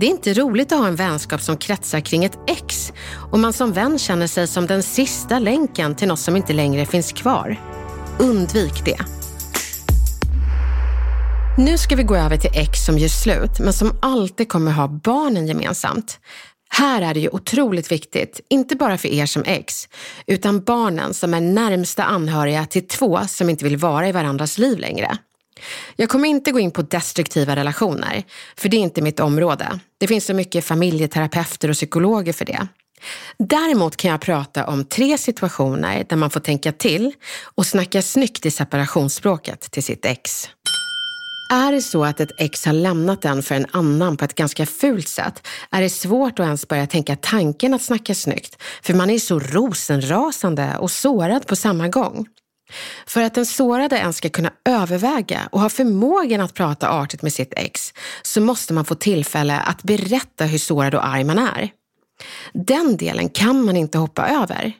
Det 0.00 0.06
är 0.06 0.10
inte 0.10 0.34
roligt 0.34 0.72
att 0.72 0.78
ha 0.78 0.86
en 0.86 0.96
vänskap 0.96 1.40
som 1.40 1.56
kretsar 1.56 2.00
kring 2.00 2.24
ett 2.24 2.38
ex 2.48 2.92
och 3.32 3.38
man 3.38 3.52
som 3.52 3.72
vän 3.72 3.98
känner 3.98 4.26
sig 4.26 4.46
som 4.46 4.66
den 4.66 4.82
sista 4.82 5.38
länken 5.38 5.94
till 5.94 6.08
något 6.08 6.18
som 6.18 6.36
inte 6.36 6.52
längre 6.52 6.86
finns 6.86 7.12
kvar. 7.12 7.60
Undvik 8.18 8.84
det. 8.84 8.98
Nu 11.58 11.78
ska 11.78 11.96
vi 11.96 12.02
gå 12.02 12.16
över 12.16 12.36
till 12.36 12.50
ex 12.54 12.84
som 12.86 12.98
gör 12.98 13.08
slut 13.08 13.60
men 13.60 13.72
som 13.72 13.98
alltid 14.02 14.48
kommer 14.48 14.72
ha 14.72 14.88
barnen 14.88 15.46
gemensamt. 15.46 16.18
Här 16.74 17.02
är 17.02 17.14
det 17.14 17.20
ju 17.20 17.28
otroligt 17.28 17.92
viktigt, 17.92 18.40
inte 18.48 18.76
bara 18.76 18.98
för 18.98 19.08
er 19.08 19.26
som 19.26 19.42
ex, 19.46 19.88
utan 20.26 20.64
barnen 20.64 21.14
som 21.14 21.34
är 21.34 21.40
närmsta 21.40 22.04
anhöriga 22.04 22.66
till 22.66 22.88
två 22.88 23.20
som 23.28 23.50
inte 23.50 23.64
vill 23.64 23.76
vara 23.76 24.08
i 24.08 24.12
varandras 24.12 24.58
liv 24.58 24.78
längre. 24.78 25.18
Jag 25.96 26.08
kommer 26.08 26.28
inte 26.28 26.52
gå 26.52 26.58
in 26.58 26.70
på 26.70 26.82
destruktiva 26.82 27.56
relationer, 27.56 28.22
för 28.56 28.68
det 28.68 28.76
är 28.76 28.80
inte 28.80 29.02
mitt 29.02 29.20
område. 29.20 29.80
Det 29.98 30.06
finns 30.06 30.26
så 30.26 30.34
mycket 30.34 30.64
familjeterapeuter 30.64 31.68
och 31.68 31.74
psykologer 31.74 32.32
för 32.32 32.44
det. 32.44 32.66
Däremot 33.38 33.96
kan 33.96 34.10
jag 34.10 34.20
prata 34.20 34.66
om 34.66 34.84
tre 34.84 35.18
situationer 35.18 36.04
där 36.08 36.16
man 36.16 36.30
får 36.30 36.40
tänka 36.40 36.72
till 36.72 37.12
och 37.54 37.66
snacka 37.66 38.02
snyggt 38.02 38.46
i 38.46 38.50
separationsspråket 38.50 39.60
till 39.60 39.82
sitt 39.82 40.04
ex. 40.04 40.48
Är 41.52 41.72
det 41.72 41.82
så 41.82 42.04
att 42.04 42.20
ett 42.20 42.30
ex 42.38 42.64
har 42.66 42.72
lämnat 42.72 43.24
en 43.24 43.42
för 43.42 43.54
en 43.54 43.66
annan 43.70 44.16
på 44.16 44.24
ett 44.24 44.34
ganska 44.34 44.66
fult 44.66 45.08
sätt 45.08 45.46
är 45.70 45.82
det 45.82 45.90
svårt 45.90 46.38
att 46.38 46.44
ens 46.44 46.68
börja 46.68 46.86
tänka 46.86 47.16
tanken 47.16 47.74
att 47.74 47.82
snacka 47.82 48.14
snyggt, 48.14 48.62
för 48.82 48.94
man 48.94 49.10
är 49.10 49.18
så 49.18 49.38
rosenrasande 49.38 50.76
och 50.78 50.90
sårad 50.90 51.46
på 51.46 51.56
samma 51.56 51.88
gång. 51.88 52.26
För 53.06 53.22
att 53.22 53.34
den 53.34 53.46
sårade 53.46 53.96
ens 53.96 54.16
ska 54.16 54.28
kunna 54.28 54.52
överväga 54.64 55.48
och 55.52 55.60
ha 55.60 55.68
förmågan 55.68 56.40
att 56.40 56.54
prata 56.54 56.88
artigt 56.88 57.22
med 57.22 57.32
sitt 57.32 57.52
ex 57.56 57.92
så 58.22 58.40
måste 58.40 58.72
man 58.72 58.84
få 58.84 58.94
tillfälle 58.94 59.60
att 59.60 59.82
berätta 59.82 60.44
hur 60.44 60.58
sårad 60.58 60.94
och 60.94 61.06
arg 61.06 61.24
man 61.24 61.38
är. 61.38 61.70
Den 62.52 62.96
delen 62.96 63.28
kan 63.28 63.64
man 63.64 63.76
inte 63.76 63.98
hoppa 63.98 64.28
över. 64.28 64.72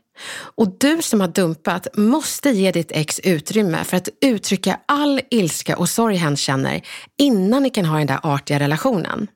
Och 0.54 0.78
du 0.78 1.02
som 1.02 1.21
har 1.21 1.28
dumpat 1.28 1.87
måste 1.97 2.50
ge 2.50 2.73
ditt 2.73 2.92
ex 2.92 3.21
utrymme 3.25 3.85
för 3.85 3.97
att 3.97 4.09
uttrycka 4.21 4.81
all 4.87 5.21
ilska 5.31 5.76
och 5.76 5.88
sorg 5.88 6.16
hen 6.16 6.37
känner 6.37 6.83
innan 7.19 7.62
ni 7.62 7.71
kan 7.71 7.85
ha 7.85 7.99
den 7.99 8.07
där 8.07 8.21
artiga 8.23 8.59
relationen. 8.59 9.28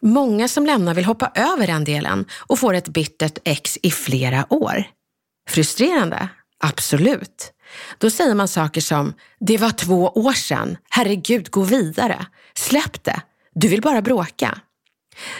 Många 0.00 0.48
som 0.48 0.66
lämnar 0.66 0.94
vill 0.94 1.04
hoppa 1.04 1.32
över 1.34 1.66
den 1.66 1.84
delen 1.84 2.24
och 2.38 2.58
får 2.58 2.74
ett 2.74 2.88
bittert 2.88 3.38
ex 3.44 3.78
i 3.82 3.90
flera 3.90 4.52
år. 4.52 4.84
Frustrerande? 5.48 6.28
Absolut. 6.58 7.52
Då 7.98 8.10
säger 8.10 8.34
man 8.34 8.48
saker 8.48 8.80
som, 8.80 9.14
det 9.40 9.58
var 9.58 9.70
två 9.70 10.08
år 10.08 10.32
sedan, 10.32 10.76
herregud 10.90 11.50
gå 11.50 11.62
vidare, 11.62 12.26
släpp 12.54 13.04
det, 13.04 13.20
du 13.54 13.68
vill 13.68 13.80
bara 13.80 14.02
bråka. 14.02 14.58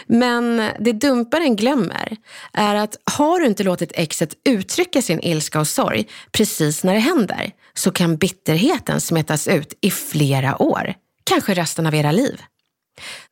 Men 0.07 0.71
det 0.79 0.91
dumparen 0.91 1.55
glömmer 1.55 2.17
är 2.53 2.75
att 2.75 2.97
har 3.11 3.39
du 3.39 3.45
inte 3.45 3.63
låtit 3.63 3.91
exet 3.95 4.33
uttrycka 4.49 5.01
sin 5.01 5.19
ilska 5.19 5.59
och 5.59 5.67
sorg 5.67 6.07
precis 6.31 6.83
när 6.83 6.93
det 6.93 6.99
händer 6.99 7.51
så 7.73 7.91
kan 7.91 8.17
bitterheten 8.17 9.01
smetas 9.01 9.47
ut 9.47 9.73
i 9.81 9.91
flera 9.91 10.61
år, 10.61 10.93
kanske 11.23 11.53
resten 11.53 11.87
av 11.87 11.95
era 11.95 12.11
liv. 12.11 12.41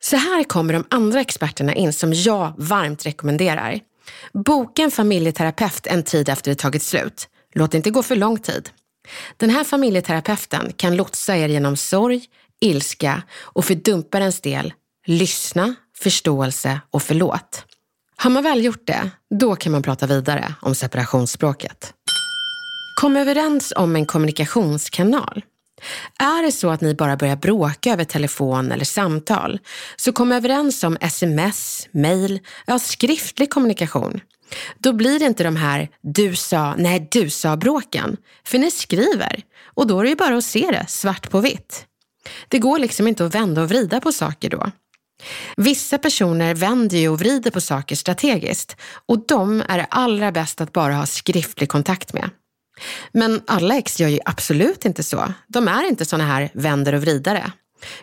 Så 0.00 0.16
här 0.16 0.44
kommer 0.44 0.72
de 0.72 0.84
andra 0.90 1.20
experterna 1.20 1.74
in 1.74 1.92
som 1.92 2.12
jag 2.12 2.52
varmt 2.58 3.06
rekommenderar. 3.06 3.80
Boka 4.32 4.82
en 4.82 4.90
familjeterapeut 4.90 5.86
en 5.86 6.02
tid 6.02 6.28
efter 6.28 6.50
det 6.50 6.54
tagit 6.54 6.82
slut. 6.82 7.28
Låt 7.54 7.70
det 7.70 7.76
inte 7.76 7.90
gå 7.90 8.02
för 8.02 8.16
lång 8.16 8.38
tid. 8.38 8.70
Den 9.36 9.50
här 9.50 9.64
familjeterapeuten 9.64 10.72
kan 10.76 10.96
lotsa 10.96 11.36
er 11.36 11.48
genom 11.48 11.76
sorg, 11.76 12.24
ilska 12.60 13.22
och 13.40 13.64
för 13.64 13.74
dumparens 13.74 14.40
del 14.40 14.72
lyssna, 15.06 15.74
förståelse 15.98 16.80
och 16.90 17.02
förlåt. 17.02 17.64
Har 18.16 18.30
man 18.30 18.42
väl 18.42 18.64
gjort 18.64 18.86
det, 18.86 19.10
då 19.40 19.56
kan 19.56 19.72
man 19.72 19.82
prata 19.82 20.06
vidare 20.06 20.54
om 20.60 20.74
separationsspråket. 20.74 21.92
Kom 23.00 23.16
överens 23.16 23.72
om 23.76 23.96
en 23.96 24.06
kommunikationskanal. 24.06 25.42
Är 26.18 26.42
det 26.42 26.52
så 26.52 26.70
att 26.70 26.80
ni 26.80 26.94
bara 26.94 27.16
börjar 27.16 27.36
bråka 27.36 27.92
över 27.92 28.04
telefon 28.04 28.72
eller 28.72 28.84
samtal, 28.84 29.58
så 29.96 30.12
kom 30.12 30.32
överens 30.32 30.84
om 30.84 30.96
sms, 31.00 31.88
mail, 31.90 32.40
ja 32.66 32.78
skriftlig 32.78 33.50
kommunikation. 33.50 34.20
Då 34.78 34.92
blir 34.92 35.18
det 35.18 35.24
inte 35.24 35.44
de 35.44 35.56
här 35.56 35.88
du 36.00 36.36
sa, 36.36 36.74
nej 36.78 37.08
du 37.10 37.30
sa 37.30 37.56
bråken. 37.56 38.16
För 38.44 38.58
ni 38.58 38.70
skriver 38.70 39.42
och 39.74 39.86
då 39.86 39.98
är 39.98 40.02
det 40.02 40.08
ju 40.08 40.16
bara 40.16 40.36
att 40.36 40.44
se 40.44 40.70
det 40.70 40.84
svart 40.88 41.30
på 41.30 41.40
vitt. 41.40 41.86
Det 42.48 42.58
går 42.58 42.78
liksom 42.78 43.06
inte 43.06 43.26
att 43.26 43.34
vända 43.34 43.62
och 43.62 43.68
vrida 43.68 44.00
på 44.00 44.12
saker 44.12 44.50
då. 44.50 44.70
Vissa 45.56 45.98
personer 45.98 46.54
vänder 46.54 46.98
ju 46.98 47.08
och 47.08 47.20
vrider 47.20 47.50
på 47.50 47.60
saker 47.60 47.96
strategiskt 47.96 48.76
och 49.06 49.26
de 49.26 49.62
är 49.68 49.78
det 49.78 49.86
allra 49.90 50.32
bäst 50.32 50.60
att 50.60 50.72
bara 50.72 50.94
ha 50.94 51.06
skriftlig 51.06 51.68
kontakt 51.68 52.12
med. 52.12 52.30
Men 53.12 53.42
alla 53.46 53.76
ex 53.76 54.00
gör 54.00 54.08
ju 54.08 54.18
absolut 54.24 54.84
inte 54.84 55.02
så. 55.02 55.32
De 55.46 55.68
är 55.68 55.88
inte 55.88 56.04
såna 56.04 56.24
här 56.24 56.50
vänder 56.54 56.94
och 56.94 57.02
vridare, 57.02 57.52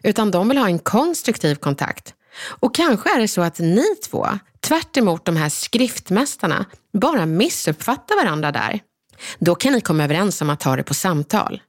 utan 0.03 0.31
de 0.31 0.49
vill 0.49 0.57
ha 0.57 0.65
en 0.65 0.79
konstruktiv 0.79 1.55
kontakt. 1.55 2.13
Och 2.45 2.75
kanske 2.75 3.15
är 3.15 3.19
det 3.19 3.27
så 3.27 3.41
att 3.41 3.59
ni 3.59 3.95
två, 4.09 4.27
tvärt 4.61 4.93
de 5.25 5.35
här 5.35 5.49
skriftmästarna, 5.49 6.65
bara 6.93 7.25
missuppfattar 7.25 8.23
varandra 8.23 8.51
där. 8.51 8.79
Då 9.39 9.55
kan 9.55 9.73
ni 9.73 9.81
komma 9.81 10.03
överens 10.03 10.41
om 10.41 10.49
att 10.49 10.59
ta 10.59 10.75
det 10.75 10.83
på 10.83 10.93
samtal. 10.93 11.61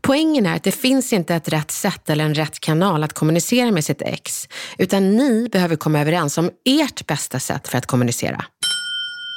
Poängen 0.00 0.46
är 0.46 0.56
att 0.56 0.62
det 0.62 0.72
finns 0.72 1.12
inte 1.12 1.34
ett 1.34 1.48
rätt 1.48 1.70
sätt 1.70 2.10
eller 2.10 2.24
en 2.24 2.34
rätt 2.34 2.60
kanal 2.60 3.04
att 3.04 3.12
kommunicera 3.12 3.70
med 3.70 3.84
sitt 3.84 4.02
ex, 4.02 4.48
utan 4.78 5.16
ni 5.16 5.48
behöver 5.52 5.76
komma 5.76 6.00
överens 6.00 6.38
om 6.38 6.50
ert 6.64 7.06
bästa 7.06 7.40
sätt 7.40 7.68
för 7.68 7.78
att 7.78 7.86
kommunicera. 7.86 8.44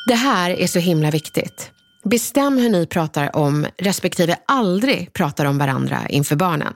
Det 0.08 0.16
här 0.16 0.50
är 0.50 0.68
så 0.68 0.80
himla 0.80 1.12
viktigt. 1.12 1.72
Bestäm 2.04 2.58
hur 2.58 2.70
ni 2.70 2.88
pratar 2.88 3.36
om 3.36 3.68
respektive 3.78 4.38
aldrig 4.48 5.14
pratar 5.14 5.46
om 5.46 5.58
varandra 5.58 6.00
inför 6.10 6.36
barnen. 6.36 6.74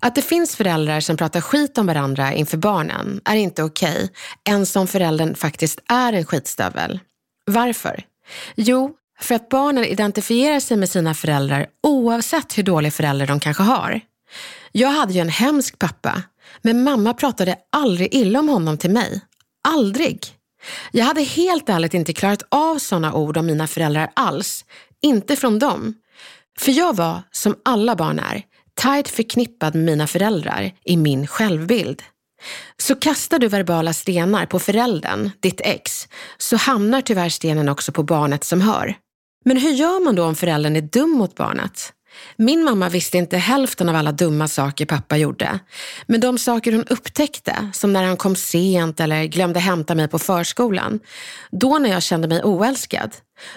Att 0.00 0.14
det 0.14 0.22
finns 0.22 0.56
föräldrar 0.56 1.00
som 1.00 1.16
pratar 1.16 1.40
skit 1.40 1.78
om 1.78 1.86
varandra 1.86 2.32
inför 2.32 2.56
barnen 2.56 3.20
är 3.24 3.36
inte 3.36 3.62
okej, 3.62 3.94
okay, 3.94 4.08
ens 4.44 4.76
om 4.76 4.86
föräldern 4.86 5.34
faktiskt 5.34 5.80
är 5.88 6.12
en 6.12 6.24
skitstövel. 6.24 7.00
Varför? 7.46 8.04
Jo, 8.56 8.94
för 9.20 9.34
att 9.34 9.48
barnen 9.48 9.84
identifierar 9.84 10.60
sig 10.60 10.76
med 10.76 10.90
sina 10.90 11.14
föräldrar 11.14 11.66
oavsett 11.82 12.58
hur 12.58 12.62
dålig 12.62 12.92
förälder 12.92 13.26
de 13.26 13.40
kanske 13.40 13.62
har. 13.62 14.00
Jag 14.72 14.88
hade 14.88 15.12
ju 15.12 15.20
en 15.20 15.28
hemsk 15.28 15.78
pappa, 15.78 16.22
men 16.62 16.82
mamma 16.82 17.14
pratade 17.14 17.56
aldrig 17.72 18.14
illa 18.14 18.38
om 18.38 18.48
honom 18.48 18.78
till 18.78 18.90
mig. 18.90 19.20
Aldrig. 19.68 20.26
Jag 20.92 21.04
hade 21.04 21.22
helt 21.22 21.68
ärligt 21.68 21.94
inte 21.94 22.12
klarat 22.12 22.42
av 22.48 22.78
sådana 22.78 23.14
ord 23.14 23.36
om 23.36 23.46
mina 23.46 23.66
föräldrar 23.66 24.10
alls. 24.14 24.64
Inte 25.02 25.36
från 25.36 25.58
dem. 25.58 25.94
För 26.58 26.72
jag 26.72 26.96
var, 26.96 27.22
som 27.30 27.56
alla 27.64 27.96
barn 27.96 28.18
är, 28.18 28.42
tajt 28.74 29.08
förknippad 29.08 29.74
med 29.74 29.84
mina 29.84 30.06
föräldrar 30.06 30.72
i 30.84 30.96
min 30.96 31.26
självbild. 31.26 32.02
Så 32.76 32.94
kastar 32.94 33.38
du 33.38 33.48
verbala 33.48 33.92
stenar 33.92 34.46
på 34.46 34.58
föräldern, 34.58 35.30
ditt 35.40 35.60
ex, 35.64 36.08
så 36.38 36.56
hamnar 36.56 37.00
tyvärr 37.00 37.28
stenen 37.28 37.68
också 37.68 37.92
på 37.92 38.02
barnet 38.02 38.44
som 38.44 38.60
hör. 38.60 38.96
Men 39.48 39.56
hur 39.56 39.70
gör 39.70 40.04
man 40.04 40.14
då 40.14 40.24
om 40.24 40.34
föräldern 40.34 40.76
är 40.76 40.80
dum 40.80 41.10
mot 41.10 41.34
barnet? 41.34 41.92
Min 42.36 42.64
mamma 42.64 42.88
visste 42.88 43.18
inte 43.18 43.36
hälften 43.36 43.88
av 43.88 43.96
alla 43.96 44.12
dumma 44.12 44.48
saker 44.48 44.86
pappa 44.86 45.16
gjorde. 45.16 45.58
Men 46.06 46.20
de 46.20 46.38
saker 46.38 46.72
hon 46.72 46.84
upptäckte, 46.84 47.70
som 47.72 47.92
när 47.92 48.04
han 48.04 48.16
kom 48.16 48.36
sent 48.36 49.00
eller 49.00 49.24
glömde 49.24 49.60
hämta 49.60 49.94
mig 49.94 50.08
på 50.08 50.18
förskolan, 50.18 51.00
då 51.50 51.78
när 51.78 51.90
jag 51.90 52.02
kände 52.02 52.28
mig 52.28 52.42
oälskad, 52.42 53.16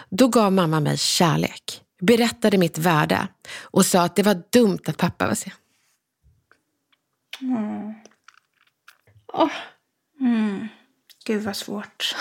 då 0.10 0.27
gav 0.27 0.51
mamma 0.51 0.79
mig 0.79 0.98
kärlek, 0.98 1.81
berättade 2.01 2.57
mitt 2.57 2.77
värde 2.77 3.27
och 3.62 3.86
sa 3.86 4.01
att 4.01 4.15
det 4.15 4.24
var 4.24 4.43
dumt 4.50 4.81
att 4.88 4.98
pappa 4.98 5.27
var 5.27 5.36
sen. 5.36 5.53
Mm. 7.41 7.93
Oh. 9.33 9.51
Mm. 10.19 10.67
Gud 11.25 11.43
vad 11.43 11.55
svårt. 11.55 12.15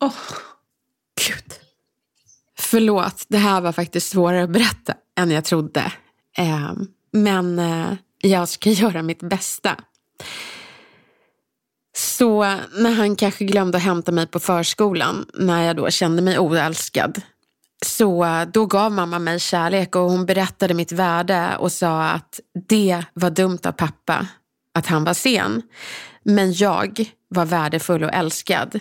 Oh. 0.00 0.14
Gud. 1.28 1.63
Förlåt, 2.74 3.24
det 3.28 3.38
här 3.38 3.60
var 3.60 3.72
faktiskt 3.72 4.10
svårare 4.10 4.44
att 4.44 4.50
berätta 4.50 4.94
än 5.18 5.30
jag 5.30 5.44
trodde. 5.44 5.92
Eh, 6.38 6.72
men 7.12 7.58
eh, 7.58 7.92
jag 8.22 8.48
ska 8.48 8.70
göra 8.82 9.02
mitt 9.02 9.22
bästa. 9.22 9.76
Så 11.96 12.42
när 12.78 12.92
han 12.94 13.16
kanske 13.16 13.44
glömde 13.44 13.78
att 13.78 13.84
hämta 13.84 14.12
mig 14.12 14.26
på 14.26 14.40
förskolan, 14.40 15.26
när 15.34 15.62
jag 15.62 15.76
då 15.76 15.90
kände 15.90 16.22
mig 16.22 16.38
oälskad, 16.38 17.20
så 17.86 18.24
eh, 18.24 18.48
då 18.52 18.66
gav 18.66 18.92
mamma 18.92 19.18
mig 19.18 19.40
kärlek 19.40 19.96
och 19.96 20.10
hon 20.10 20.26
berättade 20.26 20.74
mitt 20.74 20.92
värde 20.92 21.56
och 21.58 21.72
sa 21.72 22.02
att 22.02 22.40
det 22.68 23.04
var 23.12 23.30
dumt 23.30 23.60
av 23.64 23.72
pappa, 23.72 24.26
att 24.74 24.86
han 24.86 25.04
var 25.04 25.14
sen. 25.14 25.62
Men 26.22 26.52
jag 26.52 27.04
var 27.28 27.44
värdefull 27.44 28.04
och 28.04 28.14
älskad. 28.14 28.80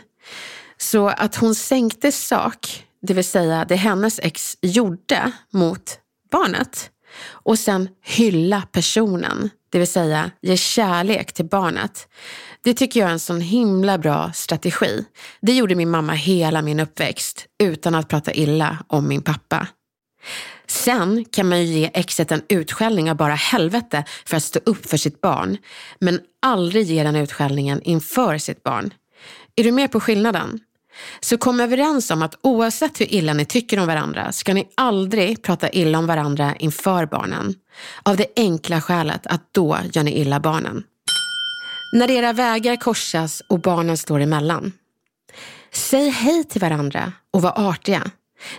Så 0.78 1.08
att 1.08 1.36
hon 1.36 1.56
sänkte 1.56 2.12
sak, 2.12 2.86
det 3.08 3.14
vill 3.14 3.24
säga 3.24 3.66
det 3.66 3.76
hennes 3.76 4.20
ex 4.20 4.58
gjorde 4.62 5.32
mot 5.52 6.00
barnet 6.32 6.90
och 7.26 7.60
sen 7.60 7.90
hylla 8.04 8.62
personen, 8.72 9.50
det 9.70 9.80
vill 9.80 9.88
säga 9.88 10.32
ge 10.42 10.58
kärlek 10.58 11.34
till 11.34 11.46
barnet. 11.46 12.08
Det 12.64 12.74
tycker 12.74 13.00
jag 13.00 13.10
är 13.10 13.14
en 13.14 13.20
sån 13.20 13.42
himla 13.42 13.98
bra 13.98 14.32
strategi. 14.34 15.06
Det 15.42 15.54
gjorde 15.54 15.76
min 15.76 15.90
mamma 15.90 16.14
hela 16.14 16.62
min 16.62 16.80
uppväxt 16.80 17.46
utan 17.64 17.96
att 17.96 18.08
prata 18.08 18.34
illa 18.34 18.78
om 18.88 19.08
min 19.08 19.22
pappa. 19.22 19.68
Sen 20.68 21.26
kan 21.26 21.50
man 21.50 21.60
ju 21.60 21.66
ge 21.66 21.90
exet 21.94 22.32
en 22.32 22.44
utskällning 22.50 23.12
av 23.12 23.18
bara 23.18 23.36
helvete 23.36 24.04
för 24.26 24.38
att 24.38 24.44
stå 24.44 24.60
upp 24.66 24.90
för 24.90 24.98
sitt 24.98 25.22
barn, 25.22 25.58
men 26.00 26.20
aldrig 26.42 26.86
ge 26.86 27.04
den 27.04 27.16
utskällningen 27.16 27.82
inför 27.82 28.38
sitt 28.38 28.64
barn. 28.64 28.94
Är 29.56 29.64
du 29.64 29.72
med 29.72 29.92
på 29.92 30.00
skillnaden? 30.00 30.60
Så 31.20 31.38
kom 31.38 31.60
överens 31.60 32.12
om 32.12 32.22
att 32.22 32.38
oavsett 32.42 33.02
hur 33.02 33.14
illa 33.14 33.34
ni 33.34 33.46
tycker 33.46 33.80
om 33.80 33.88
varandra 33.88 34.32
ska 34.32 34.54
ni 34.54 34.68
aldrig 34.76 35.44
prata 35.44 35.70
illa 35.70 35.98
om 35.98 36.08
varandra 36.08 36.56
inför 36.56 37.06
barnen. 37.06 37.56
Av 38.04 38.18
det 38.18 38.28
enkla 38.36 38.82
skälet 38.82 39.28
att 39.28 39.42
då 39.52 39.78
gör 39.94 40.04
ni 40.04 40.20
illa 40.20 40.40
barnen. 40.40 40.84
När 41.94 42.12
era 42.12 42.34
vägar 42.34 42.76
korsas 42.76 43.42
och 43.50 43.62
barnen 43.62 43.98
står 43.98 44.20
emellan. 44.20 44.72
Säg 45.72 46.10
hej 46.10 46.44
till 46.44 46.62
varandra 46.62 47.14
och 47.34 47.42
var 47.42 47.70
artiga. 47.70 48.12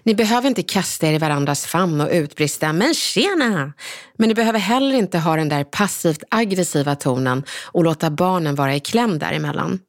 Ni 0.03 0.15
behöver 0.15 0.49
inte 0.49 0.63
kasta 0.63 1.07
er 1.07 1.13
i 1.13 1.19
varandras 1.19 1.67
famn 1.67 2.01
och 2.01 2.11
utbrista 2.13 2.73
“men 2.73 2.95
tjena!” 2.95 3.73
Men 4.19 4.29
ni 4.29 4.35
behöver 4.35 4.59
heller 4.59 4.95
inte 4.95 5.19
ha 5.19 5.37
den 5.37 5.49
där 5.49 5.65
passivt 5.65 6.23
aggressiva 6.31 6.97
tonen 6.97 7.45
och 7.65 7.85
låta 7.85 8.11
barnen 8.11 8.55
vara 8.55 8.75
i 8.75 8.81
kläm 8.81 9.19
däremellan. 9.19 9.81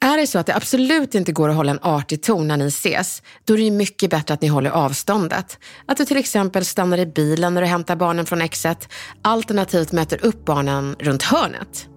Är 0.00 0.16
det 0.16 0.26
så 0.26 0.38
att 0.38 0.46
det 0.46 0.56
absolut 0.56 1.14
inte 1.14 1.32
går 1.32 1.48
att 1.48 1.56
hålla 1.56 1.70
en 1.70 1.78
artig 1.82 2.22
ton 2.22 2.48
när 2.48 2.56
ni 2.56 2.66
ses, 2.66 3.22
då 3.44 3.54
är 3.54 3.58
det 3.58 3.64
ju 3.64 3.70
mycket 3.70 4.10
bättre 4.10 4.34
att 4.34 4.42
ni 4.42 4.48
håller 4.48 4.70
avståndet. 4.70 5.58
Att 5.86 5.96
du 5.96 6.04
till 6.04 6.16
exempel 6.16 6.64
stannar 6.64 6.98
i 6.98 7.06
bilen 7.06 7.54
när 7.54 7.60
du 7.60 7.66
hämtar 7.66 7.96
barnen 7.96 8.26
från 8.26 8.42
exet, 8.42 8.88
alternativt 9.22 9.92
möter 9.92 10.24
upp 10.24 10.44
barnen 10.44 10.96
runt 10.98 11.22
hörnet. 11.22 11.88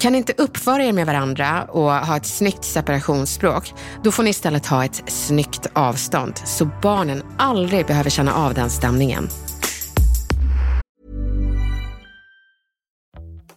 Kan 0.00 0.12
ni 0.12 0.18
inte 0.18 0.32
uppföra 0.36 0.84
er 0.84 0.92
med 0.92 1.06
varandra 1.06 1.64
och 1.64 1.90
ha 1.92 2.16
ett 2.16 2.26
snyggt 2.26 2.64
separationsspråk, 2.64 3.72
då 4.02 4.12
får 4.12 4.22
ni 4.22 4.30
istället 4.30 4.66
ha 4.66 4.84
ett 4.84 5.02
snyggt 5.06 5.66
avstånd 5.72 6.40
så 6.44 6.70
barnen 6.82 7.22
aldrig 7.38 7.86
behöver 7.86 8.10
känna 8.10 8.34
av 8.34 8.54
den 8.54 8.70
stämningen. 8.70 9.28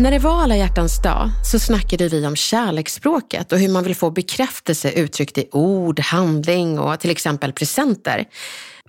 När 0.00 0.10
det 0.10 0.18
var 0.18 0.42
alla 0.42 0.56
hjärtans 0.56 1.02
dag 1.02 1.30
så 1.44 1.58
snackade 1.58 2.08
vi 2.08 2.26
om 2.26 2.36
kärleksspråket 2.36 3.52
och 3.52 3.58
hur 3.58 3.68
man 3.68 3.84
vill 3.84 3.96
få 3.96 4.10
bekräftelse 4.10 4.92
uttryckt 4.92 5.38
i 5.38 5.48
ord, 5.52 6.00
handling 6.00 6.78
och 6.78 7.00
till 7.00 7.10
exempel 7.10 7.52
presenter. 7.52 8.24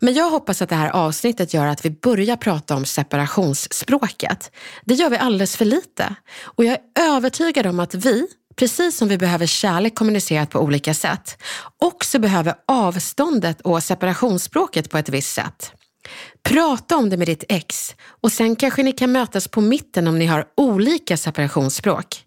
Men 0.02 0.13
jag 0.13 0.30
hoppas 0.30 0.62
att 0.62 0.69
det 0.69 0.76
här 0.76 0.89
avsnittet 0.89 1.54
gör 1.54 1.67
att 1.67 1.86
vi 1.86 1.89
börjar 1.89 2.36
prata 2.36 2.76
om 2.76 2.86
separationsspråket. 2.86 4.52
Det 4.86 4.93
gör 4.93 5.10
vi 5.10 5.17
alldeles 5.17 5.58
för 5.58 5.65
lite. 5.65 6.15
Och 6.43 6.65
jag 6.65 6.74
är 6.74 7.15
övertygad 7.15 7.65
om 7.65 7.80
att 7.80 7.95
vi, 7.95 8.28
precis 8.56 8.97
som 8.97 9.08
vi 9.08 9.17
behöver 9.17 9.45
kärlek 9.45 9.95
kommunicerat 9.95 10.50
på 10.50 10.60
olika 10.60 10.93
sätt, 10.93 11.43
också 11.80 12.19
behöver 12.19 12.56
avståndet 12.67 13.62
och 13.62 13.84
separationsspråket 13.84 14.89
på 14.89 14.97
ett 14.97 15.10
visst 15.10 15.34
sätt. 15.34 15.74
Prata 16.43 16.97
om 16.97 17.09
det 17.09 17.17
med 17.17 17.27
ditt 17.27 17.43
ex 17.49 17.95
och 18.21 18.31
sen 18.31 18.55
kanske 18.55 18.83
ni 18.83 18.91
kan 18.91 19.11
mötas 19.11 19.47
på 19.47 19.61
mitten 19.61 20.07
om 20.07 20.19
ni 20.19 20.25
har 20.25 20.45
olika 20.57 21.17
separationsspråk. 21.17 22.25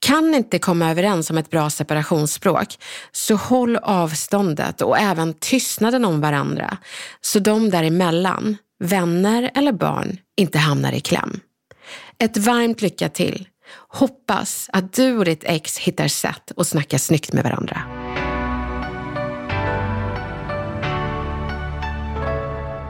Kan 0.00 0.34
inte 0.34 0.58
komma 0.58 0.90
överens 0.90 1.30
om 1.30 1.38
ett 1.38 1.50
bra 1.50 1.70
separationsspråk, 1.70 2.78
så 3.12 3.34
håll 3.34 3.76
avståndet 3.76 4.82
och 4.82 4.98
även 4.98 5.34
tystnaden 5.34 6.04
om 6.04 6.20
varandra, 6.20 6.78
så 7.20 7.38
de 7.38 7.70
däremellan, 7.70 8.56
vänner 8.84 9.50
eller 9.54 9.72
barn, 9.72 10.18
inte 10.36 10.58
hamnar 10.58 10.92
i 10.92 11.00
kläm. 11.00 11.40
Ett 12.18 12.36
varmt 12.36 12.82
lycka 12.82 13.08
till! 13.08 13.48
Hoppas 13.88 14.70
att 14.72 14.92
du 14.92 15.16
och 15.16 15.24
ditt 15.24 15.44
ex 15.44 15.78
hittar 15.78 16.08
sätt 16.08 16.52
att 16.56 16.66
snacka 16.66 16.98
snyggt 16.98 17.32
med 17.32 17.44
varandra. 17.44 17.97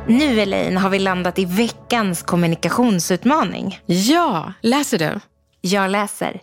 Nu 0.08 0.40
Elaine 0.40 0.76
har 0.76 0.90
vi 0.90 0.98
landat 0.98 1.38
i 1.38 1.44
veckans 1.44 2.22
kommunikationsutmaning. 2.22 3.80
Ja, 3.86 4.52
läser 4.60 4.98
du? 4.98 5.20
Jag 5.60 5.90
läser. 5.90 6.40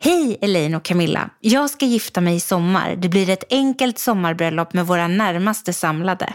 Hej 0.00 0.38
Elaine 0.40 0.74
och 0.74 0.82
Camilla. 0.82 1.30
Jag 1.40 1.70
ska 1.70 1.86
gifta 1.86 2.20
mig 2.20 2.36
i 2.36 2.40
sommar. 2.40 2.96
Det 2.96 3.08
blir 3.08 3.30
ett 3.30 3.44
enkelt 3.50 3.98
sommarbröllop 3.98 4.72
med 4.72 4.86
våra 4.86 5.08
närmaste 5.08 5.72
samlade. 5.72 6.32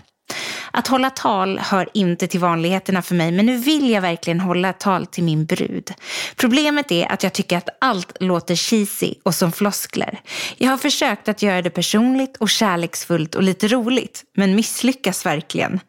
Att 0.71 0.87
hålla 0.87 1.09
tal 1.09 1.59
hör 1.59 1.89
inte 1.93 2.27
till 2.27 2.39
vanligheterna 2.39 3.01
för 3.01 3.15
mig 3.15 3.31
men 3.31 3.45
nu 3.45 3.57
vill 3.57 3.89
jag 3.89 4.01
verkligen 4.01 4.39
hålla 4.39 4.73
tal 4.73 5.05
till 5.05 5.23
min 5.23 5.45
brud. 5.45 5.93
Problemet 6.35 6.91
är 6.91 7.11
att 7.11 7.23
jag 7.23 7.33
tycker 7.33 7.57
att 7.57 7.69
allt 7.81 8.17
låter 8.19 8.55
cheesy 8.55 9.13
och 9.23 9.35
som 9.35 9.51
floskler. 9.51 10.21
Jag 10.57 10.69
har 10.69 10.77
försökt 10.77 11.27
att 11.27 11.41
göra 11.41 11.61
det 11.61 11.69
personligt 11.69 12.37
och 12.37 12.49
kärleksfullt 12.49 13.35
och 13.35 13.43
lite 13.43 13.67
roligt 13.67 14.23
men 14.35 14.55
misslyckas 14.55 15.25
verkligen. 15.25 15.79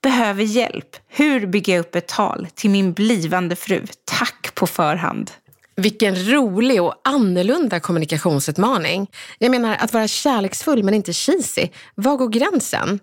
Behöver 0.00 0.44
hjälp. 0.44 0.96
Hur 1.08 1.46
bygger 1.46 1.72
jag 1.72 1.80
upp 1.80 1.94
ett 1.94 2.08
tal 2.08 2.48
till 2.54 2.70
min 2.70 2.92
blivande 2.92 3.56
fru? 3.56 3.86
Tack 4.04 4.54
på 4.54 4.66
förhand. 4.66 5.30
Vilken 5.76 6.30
rolig 6.30 6.82
och 6.82 6.94
annorlunda 7.04 7.80
kommunikationsutmaning. 7.80 9.10
Jag 9.38 9.50
menar, 9.50 9.76
att 9.80 9.92
vara 9.92 10.08
kärleksfull 10.08 10.82
men 10.82 10.94
inte 10.94 11.12
cheesy. 11.12 11.68
Var 11.94 12.16
går 12.16 12.28
gränsen? 12.28 13.00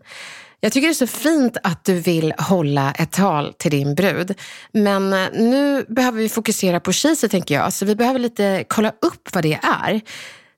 Jag 0.62 0.72
tycker 0.72 0.88
det 0.88 0.92
är 0.92 0.94
så 0.94 1.08
fint 1.08 1.58
att 1.64 1.86
du 1.86 1.94
vill 1.94 2.34
hålla 2.38 2.92
ett 2.92 3.12
tal 3.12 3.54
till 3.54 3.72
din 3.72 3.96
brud. 3.96 4.40
Men 4.72 5.14
eh, 5.14 5.30
nu 5.34 5.86
behöver 5.90 6.18
vi 6.18 6.30
fokusera 6.30 6.80
på 6.80 6.92
cheesy 6.92 7.28
tänker 7.28 7.56
jag, 7.56 7.74
så 7.74 7.86
vi 7.86 7.96
behöver 7.96 8.20
lite 8.20 8.66
kolla 8.68 8.90
upp 8.90 9.30
vad 9.34 9.44
det 9.44 9.60
är. 9.84 10.02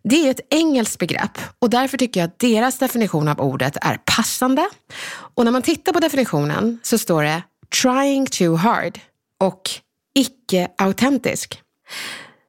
Det 0.04 0.28
är 0.28 0.32
ett 0.32 0.48
engelskt 0.50 1.00
begrepp 1.00 1.38
och 1.60 1.70
därför 1.70 1.98
tycker 1.98 2.20
jag 2.20 2.28
att 2.28 2.40
deras 2.40 2.78
definition 2.78 3.28
av 3.28 3.42
ordet 3.42 3.78
är 3.82 3.98
passande. 4.18 4.70
Och 5.36 5.46
när 5.46 5.52
man 5.52 5.62
tittar 5.62 5.94
på 5.94 6.00
definitionen 6.00 6.80
så 6.84 6.98
står 6.98 7.24
det 7.24 7.44
trying 7.82 8.26
too 8.26 8.56
hard 8.56 9.00
och 9.40 9.62
icke-autentisk. 10.20 11.62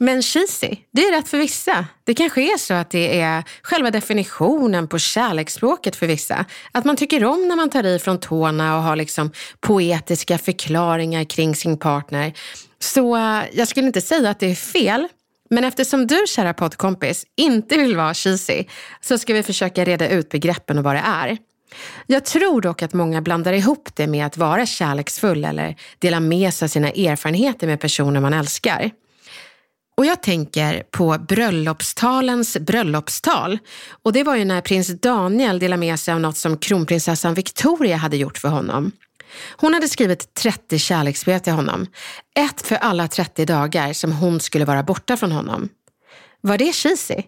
Men 0.03 0.23
cheesy, 0.23 0.77
det 0.93 1.05
är 1.05 1.13
rätt 1.13 1.29
för 1.29 1.39
vissa. 1.39 1.87
Det 2.05 2.15
kanske 2.15 2.43
är 2.43 2.59
så 2.59 2.75
att 2.75 2.91
det 2.91 3.21
är 3.21 3.45
själva 3.63 3.91
definitionen 3.91 4.89
på 4.89 4.99
kärleksspråket 4.99 5.97
för 5.97 6.07
vissa. 6.07 6.45
Att 6.73 6.85
man 6.85 6.97
tycker 6.97 7.25
om 7.25 7.49
när 7.49 7.57
man 7.57 7.71
tar 7.71 7.87
i 7.87 7.99
från 7.99 8.21
tårna 8.21 8.77
och 8.77 8.83
har 8.83 8.97
liksom 8.97 9.33
poetiska 9.61 10.39
förklaringar 10.39 11.25
kring 11.25 11.57
sin 11.57 11.79
partner. 11.79 12.33
Så 12.79 13.17
eh, 13.17 13.43
jag 13.53 13.69
skulle 13.69 13.87
inte 13.87 14.01
säga 14.01 14.31
att 14.31 14.41
det 14.41 14.51
är 14.51 14.55
fel. 14.55 15.09
Men 15.51 15.65
eftersom 15.65 16.07
du, 16.07 16.25
kära 16.29 16.55
poddkompis, 16.55 17.25
inte 17.37 17.77
vill 17.77 17.97
vara 17.97 18.15
cheesy 18.15 18.65
så 19.01 19.19
ska 19.19 19.35
vi 19.35 19.43
försöka 19.43 19.85
reda 19.85 20.09
ut 20.09 20.29
begreppen 20.29 20.79
och 20.79 20.85
vad 20.85 20.95
det 20.95 21.03
är. 21.05 21.39
Jag 22.07 22.25
tror 22.25 22.61
dock 22.61 22.83
att 22.83 22.93
många 22.93 23.23
blandar 23.23 23.53
ihop 23.53 23.89
det 23.95 24.07
med 24.07 24.27
att 24.27 24.37
vara 24.37 24.67
kärleksfull 24.67 25.45
eller 25.45 25.77
dela 25.99 26.21
med 26.21 26.55
sig 26.55 26.67
av 26.67 26.69
sina 26.69 26.91
erfarenheter 26.91 27.67
med 27.67 27.81
personer 27.81 28.21
man 28.21 28.35
älskar. 28.35 28.91
Och 30.03 30.07
jag 30.07 30.23
tänker 30.23 30.83
på 30.91 31.19
bröllopstalens 31.29 32.57
bröllopstal. 32.59 33.59
Och 34.03 34.13
det 34.13 34.23
var 34.23 34.37
ju 34.37 34.45
när 34.45 34.61
prins 34.61 34.89
Daniel 34.89 35.59
delade 35.59 35.81
med 35.81 36.01
sig 36.01 36.15
av 36.15 36.21
något 36.21 36.37
som 36.37 36.57
kronprinsessan 36.57 37.35
Victoria 37.35 37.97
hade 37.97 38.17
gjort 38.17 38.39
för 38.39 38.49
honom. 38.49 38.93
Hon 39.57 39.75
hade 39.75 39.89
skrivit 39.89 40.35
30 40.35 40.79
kärleksbrev 40.79 41.39
till 41.39 41.53
honom. 41.53 41.87
Ett 42.35 42.63
för 42.67 42.77
alla 42.77 43.09
30 43.09 43.45
dagar 43.45 43.93
som 43.93 44.13
hon 44.13 44.41
skulle 44.41 44.65
vara 44.65 44.83
borta 44.83 45.17
från 45.17 45.33
honom. 45.33 45.69
Var 46.41 46.59
det 46.59 46.73
cheesy? 46.73 47.23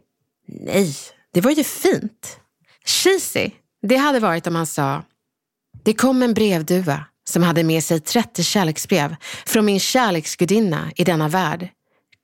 Nej, 0.48 0.96
det 1.34 1.40
var 1.40 1.50
ju 1.50 1.64
fint. 1.64 2.38
Cheesy, 2.84 3.50
det 3.82 3.96
hade 3.96 4.20
varit 4.20 4.46
om 4.46 4.54
han 4.54 4.66
sa 4.66 5.02
Det 5.84 5.94
kom 5.94 6.22
en 6.22 6.34
brevduva 6.34 7.04
som 7.28 7.42
hade 7.42 7.64
med 7.64 7.84
sig 7.84 8.00
30 8.00 8.42
kärleksbrev 8.42 9.16
från 9.46 9.64
min 9.64 9.80
kärleksgudinna 9.80 10.90
i 10.96 11.04
denna 11.04 11.28
värld. 11.28 11.68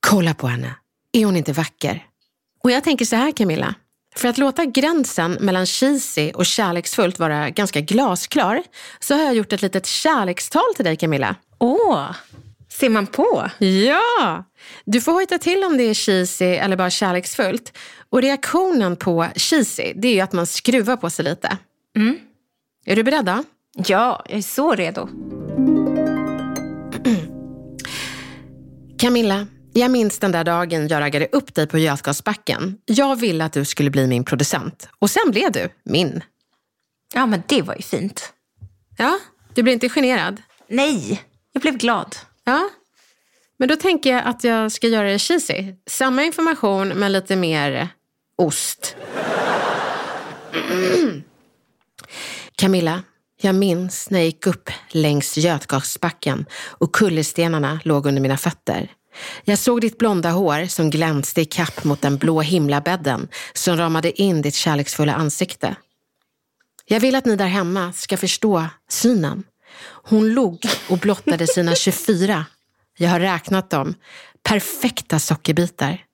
Kolla 0.01 0.35
på 0.35 0.47
henne. 0.47 0.75
Är 1.13 1.25
hon 1.25 1.37
inte 1.37 1.53
vacker? 1.53 2.07
Och 2.65 2.71
jag 2.71 2.85
tänker 2.85 3.05
så 3.05 3.17
här 3.17 3.33
Camilla. 3.33 3.75
För 4.17 4.29
att 4.29 4.39
låta 4.39 4.65
gränsen 4.65 5.33
mellan 5.41 5.67
cheesy 5.67 6.31
och 6.31 6.47
kärleksfullt 6.47 7.19
vara 7.19 7.51
ganska 7.51 7.81
glasklar 7.81 8.63
så 9.01 9.15
har 9.15 9.23
jag 9.23 9.35
gjort 9.35 9.53
ett 9.53 9.63
litet 9.63 9.87
kärlekstal 9.87 10.75
till 10.77 10.85
dig 10.85 10.97
Camilla. 10.97 11.37
Åh, 11.59 12.11
ser 12.69 12.89
man 12.89 13.07
på? 13.07 13.51
Ja! 13.59 14.45
Du 14.85 15.01
får 15.01 15.13
hojta 15.13 15.39
till 15.39 15.65
om 15.65 15.77
det 15.77 15.83
är 15.83 15.95
cheesy 15.95 16.45
eller 16.45 16.77
bara 16.77 16.91
kärleksfullt. 16.91 17.79
Och 18.11 18.23
reaktionen 18.23 18.97
på 18.97 19.27
cheesy, 19.37 19.93
det 19.97 20.19
är 20.19 20.25
att 20.25 20.33
man 20.33 20.47
skruvar 20.47 20.97
på 20.97 21.11
sig 21.11 21.25
lite. 21.25 21.59
Mm. 21.97 22.19
Är 22.87 22.97
du 22.97 23.03
beredd 23.03 23.25
då? 23.25 23.45
Ja, 23.87 24.25
jag 24.29 24.39
är 24.39 24.43
så 24.43 24.75
redo. 24.75 25.09
Camilla, 28.99 29.47
jag 29.81 29.91
minns 29.91 30.19
den 30.19 30.33
där 30.33 30.45
dagen 30.45 30.89
jag 30.89 31.01
raggade 31.01 31.29
upp 31.33 31.55
dig 31.55 31.67
på 31.67 31.79
Götgasbacken. 31.79 32.79
Jag 32.85 33.21
ville 33.21 33.45
att 33.45 33.53
du 33.53 33.65
skulle 33.65 33.91
bli 33.91 34.07
min 34.07 34.25
producent. 34.25 34.89
Och 34.99 35.11
sen 35.11 35.31
blev 35.31 35.53
du 35.53 35.69
min. 35.85 36.23
Ja, 37.15 37.27
men 37.27 37.43
det 37.47 37.63
var 37.63 37.75
ju 37.75 37.83
fint. 37.83 38.33
Ja, 38.97 39.19
du 39.55 39.63
blir 39.63 39.73
inte 39.73 39.89
generad? 39.89 40.43
Nej, 40.69 41.23
jag 41.53 41.63
blev 41.63 41.77
glad. 41.77 42.17
Ja, 42.45 42.69
men 43.59 43.69
då 43.69 43.77
tänker 43.77 44.13
jag 44.13 44.23
att 44.25 44.45
jag 44.45 44.73
ska 44.73 44.89
göra 44.89 45.11
det 45.11 45.19
cheesy. 45.19 45.75
Samma 45.87 46.25
information 46.25 46.89
men 46.89 47.13
lite 47.13 47.37
mer 47.37 47.89
ost. 48.37 48.97
Camilla, 52.57 53.03
jag 53.41 53.55
minns 53.55 54.11
när 54.11 54.19
jag 54.19 54.27
gick 54.27 54.47
upp 54.47 54.71
längs 54.91 55.37
Götgasbacken 55.39 56.47
och 56.67 56.93
kullerstenarna 56.93 57.81
låg 57.85 58.07
under 58.07 58.23
mina 58.23 58.37
fötter. 58.37 58.91
Jag 59.45 59.59
såg 59.59 59.81
ditt 59.81 59.99
blonda 59.99 60.31
hår 60.31 60.67
som 60.67 60.91
glänste 60.91 61.41
i 61.41 61.45
kapp 61.45 61.85
mot 61.85 62.03
den 62.03 62.17
blå 62.17 62.41
himlabädden 62.41 63.29
som 63.53 63.77
ramade 63.77 64.23
in 64.23 64.43
ditt 64.43 64.55
kärleksfulla 64.55 65.15
ansikte. 65.15 65.77
Jag 66.87 67.01
vill 67.01 67.15
att 67.15 67.25
ni 67.25 67.37
där 67.37 67.47
hemma 67.47 67.93
ska 67.93 68.17
förstå 68.17 68.67
synen. 68.89 69.45
Hon 69.83 70.35
log 70.35 70.67
och 70.89 70.99
blottade 70.99 71.47
sina 71.47 71.75
24, 71.77 72.47
jag 72.99 73.11
har 73.11 73.21
räknat 73.21 73.71
dem, 73.71 73.95
perfekta 74.43 75.19
sockerbitar. 75.19 76.05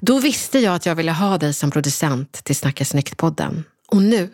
Då 0.00 0.18
visste 0.18 0.58
jag 0.58 0.74
att 0.74 0.86
jag 0.86 0.94
ville 0.94 1.12
ha 1.12 1.38
dig 1.38 1.54
som 1.54 1.70
producent 1.70 2.32
till 2.44 2.56
Snacka 2.56 2.84
snyggt-podden. 2.84 3.64
Och 3.88 4.02
nu, 4.02 4.30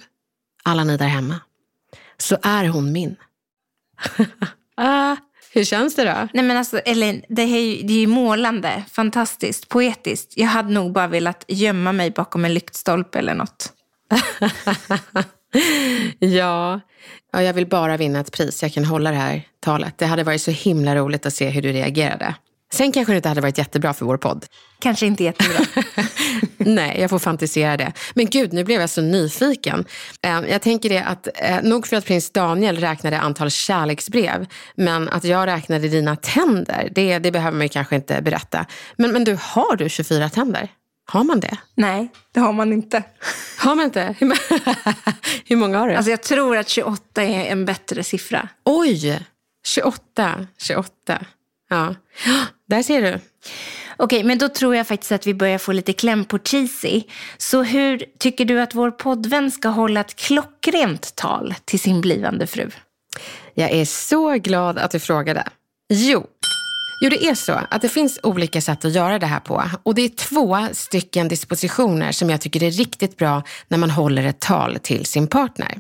alla 0.63 0.85
ni 0.85 0.97
där 0.97 1.07
hemma, 1.07 1.41
så 2.19 2.39
är 2.43 2.69
hon 2.69 2.93
min. 2.93 3.17
hur 5.55 5.65
känns 5.65 5.95
det 5.95 6.05
då? 6.05 6.29
Nej 6.33 6.45
men 6.45 6.57
alltså 6.57 6.79
Elin, 6.79 7.23
det 7.29 7.43
är, 7.43 7.61
ju, 7.61 7.83
det 7.83 7.93
är 7.93 7.99
ju 7.99 8.07
målande, 8.07 8.85
fantastiskt, 8.91 9.69
poetiskt. 9.69 10.33
Jag 10.37 10.47
hade 10.47 10.73
nog 10.73 10.93
bara 10.93 11.07
velat 11.07 11.45
gömma 11.49 11.93
mig 11.93 12.11
bakom 12.11 12.45
en 12.45 12.55
lyktstolpe 12.55 13.19
eller 13.19 13.35
något. 13.35 13.73
ja. 16.19 16.81
ja, 17.33 17.43
jag 17.43 17.55
vill 17.55 17.67
bara 17.67 17.97
vinna 17.97 18.21
ett 18.21 18.33
pris. 18.33 18.63
Jag 18.63 18.73
kan 18.73 18.85
hålla 18.85 19.11
det 19.11 19.17
här 19.17 19.43
talet. 19.61 19.99
Det 19.99 20.07
hade 20.07 20.23
varit 20.23 20.43
så 20.43 20.51
himla 20.51 20.97
roligt 20.97 21.27
att 21.27 21.35
se 21.35 21.49
hur 21.49 21.63
du 21.63 21.73
reagerade. 21.73 22.35
Sen 22.75 22.93
kanske 22.93 23.13
det 23.13 23.17
inte 23.17 23.29
hade 23.29 23.41
varit 23.41 23.59
jättebra 23.59 23.95
för 23.95 24.07
vår 24.07 24.17
podd. 24.17 24.47
Kanske 24.79 25.07
inte 25.07 25.25
jättebra. 25.25 25.59
Nej, 26.57 27.01
jag 27.01 27.11
får 27.11 27.19
fantisera 27.19 27.77
det. 27.77 27.93
Men 28.15 28.27
gud, 28.27 28.53
nu 28.53 28.65
blev 28.65 28.81
jag 28.81 28.91
så 28.91 29.01
nyfiken. 29.01 29.85
Eh, 30.23 30.41
jag 30.49 30.63
tänker 30.63 30.89
det 30.89 31.03
att, 31.03 31.29
eh, 31.35 31.63
nog 31.63 31.87
för 31.87 31.97
att 31.97 32.05
prins 32.05 32.31
Daniel 32.31 32.77
räknade 32.77 33.21
antal 33.21 33.51
kärleksbrev, 33.51 34.47
men 34.75 35.09
att 35.09 35.25
jag 35.25 35.47
räknade 35.47 35.89
dina 35.89 36.17
tänder, 36.17 36.89
det, 36.95 37.19
det 37.19 37.31
behöver 37.31 37.59
man 37.59 37.69
kanske 37.69 37.97
inte 37.97 38.23
berätta. 38.23 38.67
Men, 38.97 39.13
men 39.13 39.25
du, 39.25 39.39
har 39.41 39.77
du 39.77 39.89
24 39.89 40.29
tänder? 40.29 40.69
Har 41.07 41.25
man 41.25 41.41
det? 41.41 41.57
Nej, 41.75 42.09
det 42.33 42.41
har 42.41 42.53
man 42.53 42.73
inte. 42.73 43.03
Har 43.59 43.75
man 43.75 43.85
inte? 43.85 44.15
Hur 45.45 45.57
många 45.57 45.79
har 45.79 45.89
du? 45.89 45.95
Alltså 45.95 46.11
jag 46.11 46.23
tror 46.23 46.57
att 46.57 46.69
28 46.69 47.23
är 47.23 47.45
en 47.45 47.65
bättre 47.65 48.05
siffra. 48.05 48.49
Oj! 48.65 49.27
28, 49.67 50.47
28. 50.59 51.25
Ja, 51.71 51.95
där 52.75 52.83
ser 52.83 53.03
du. 53.03 53.19
Okej, 53.97 54.25
men 54.25 54.39
då 54.39 54.49
tror 54.49 54.77
jag 54.77 54.87
faktiskt 54.87 55.13
att 55.13 55.27
vi 55.27 55.35
börjar 55.35 55.59
få 55.59 55.73
lite 55.73 55.93
kläm 55.93 56.25
på 56.25 56.39
cheesy. 56.39 57.03
Så 57.39 57.63
hur 57.63 58.05
tycker 58.19 58.45
du 58.45 58.61
att 58.61 58.75
vår 58.75 58.91
poddvän 58.91 59.51
ska 59.51 59.69
hålla 59.69 60.01
ett 60.01 60.17
klockrent 60.17 61.17
tal 61.17 61.55
till 61.65 61.81
sin 61.81 62.01
blivande 62.01 62.47
fru? 62.47 62.71
Jag 63.55 63.71
är 63.71 63.85
så 63.85 64.33
glad 64.33 64.79
att 64.79 64.91
du 64.91 65.01
frågade. 65.01 65.45
Jo, 65.89 66.27
Jo, 67.01 67.11
det 67.11 67.27
är 67.27 67.35
så 67.35 67.61
att 67.71 67.83
det 67.83 67.89
finns 67.89 68.21
olika 68.23 68.61
sätt 68.61 68.85
att 68.85 68.95
göra 68.95 69.19
det 69.19 69.27
här 69.27 69.41
på. 69.41 69.65
Och 69.83 69.95
det 69.95 70.03
är 70.03 70.09
två 70.09 70.59
stycken 70.73 71.29
dispositioner 71.29 72.13
som 72.13 72.31
jag 72.31 72.41
tycker 72.41 72.63
är 72.63 72.71
riktigt 72.71 73.17
bra 73.17 73.43
när 73.69 73.79
man 73.79 73.91
håller 73.91 74.25
ett 74.25 74.41
tal 74.41 74.79
till 74.83 75.07
sin 75.07 75.27
partner. 75.27 75.79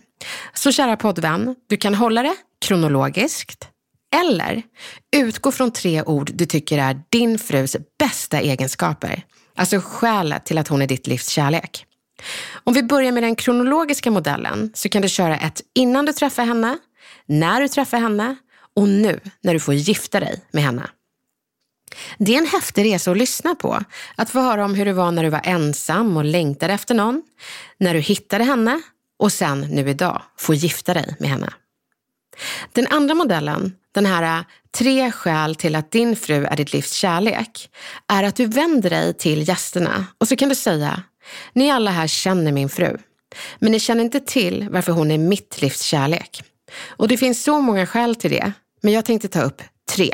Så 0.54 0.72
kära 0.72 0.96
poddvän, 0.96 1.56
du 1.66 1.76
kan 1.76 1.94
hålla 1.94 2.22
det 2.22 2.34
kronologiskt 2.66 3.68
eller 4.14 4.62
utgå 5.16 5.52
från 5.52 5.70
tre 5.70 6.02
ord 6.02 6.30
du 6.34 6.46
tycker 6.46 6.78
är 6.78 7.00
din 7.08 7.38
frus 7.38 7.76
bästa 7.98 8.40
egenskaper. 8.40 9.22
Alltså 9.56 9.80
skälet 9.84 10.44
till 10.44 10.58
att 10.58 10.68
hon 10.68 10.82
är 10.82 10.86
ditt 10.86 11.06
livs 11.06 11.28
kärlek. 11.28 11.86
Om 12.64 12.74
vi 12.74 12.82
börjar 12.82 13.12
med 13.12 13.22
den 13.22 13.36
kronologiska 13.36 14.10
modellen 14.10 14.70
så 14.74 14.88
kan 14.88 15.02
du 15.02 15.08
köra 15.08 15.38
ett 15.38 15.60
innan 15.74 16.04
du 16.04 16.12
träffar 16.12 16.44
henne, 16.44 16.78
när 17.26 17.60
du 17.60 17.68
träffar 17.68 17.98
henne 17.98 18.36
och 18.76 18.88
nu 18.88 19.20
när 19.40 19.54
du 19.54 19.60
får 19.60 19.74
gifta 19.74 20.20
dig 20.20 20.44
med 20.50 20.62
henne. 20.62 20.90
Det 22.18 22.34
är 22.34 22.38
en 22.38 22.46
häftig 22.46 22.84
resa 22.84 23.10
att 23.10 23.16
lyssna 23.16 23.54
på. 23.54 23.80
Att 24.16 24.30
få 24.30 24.40
höra 24.40 24.64
om 24.64 24.74
hur 24.74 24.84
det 24.84 24.92
var 24.92 25.10
när 25.10 25.22
du 25.22 25.30
var 25.30 25.40
ensam 25.44 26.16
och 26.16 26.24
längtade 26.24 26.72
efter 26.72 26.94
någon, 26.94 27.22
när 27.78 27.94
du 27.94 28.00
hittade 28.00 28.44
henne 28.44 28.82
och 29.18 29.32
sen 29.32 29.60
nu 29.60 29.90
idag 29.90 30.22
få 30.38 30.54
gifta 30.54 30.94
dig 30.94 31.16
med 31.18 31.30
henne. 31.30 31.52
Den 32.72 32.86
andra 32.86 33.14
modellen, 33.14 33.76
den 33.94 34.06
här 34.06 34.38
äh, 34.38 34.44
tre 34.76 35.12
skäl 35.12 35.54
till 35.54 35.74
att 35.74 35.90
din 35.90 36.16
fru 36.16 36.44
är 36.44 36.56
ditt 36.56 36.72
livs 36.72 36.92
kärlek, 36.92 37.70
är 38.08 38.22
att 38.22 38.36
du 38.36 38.46
vänder 38.46 38.90
dig 38.90 39.14
till 39.14 39.48
gästerna 39.48 40.06
och 40.18 40.28
så 40.28 40.36
kan 40.36 40.48
du 40.48 40.54
säga, 40.54 41.02
ni 41.52 41.70
alla 41.70 41.90
här 41.90 42.06
känner 42.06 42.52
min 42.52 42.68
fru, 42.68 42.98
men 43.58 43.72
ni 43.72 43.80
känner 43.80 44.04
inte 44.04 44.20
till 44.20 44.68
varför 44.70 44.92
hon 44.92 45.10
är 45.10 45.18
mitt 45.18 45.62
livs 45.62 45.82
kärlek. 45.82 46.42
Och 46.86 47.08
det 47.08 47.16
finns 47.16 47.42
så 47.42 47.60
många 47.60 47.86
skäl 47.86 48.14
till 48.14 48.30
det, 48.30 48.52
men 48.82 48.92
jag 48.92 49.04
tänkte 49.04 49.28
ta 49.28 49.42
upp 49.42 49.62
tre. 49.90 50.10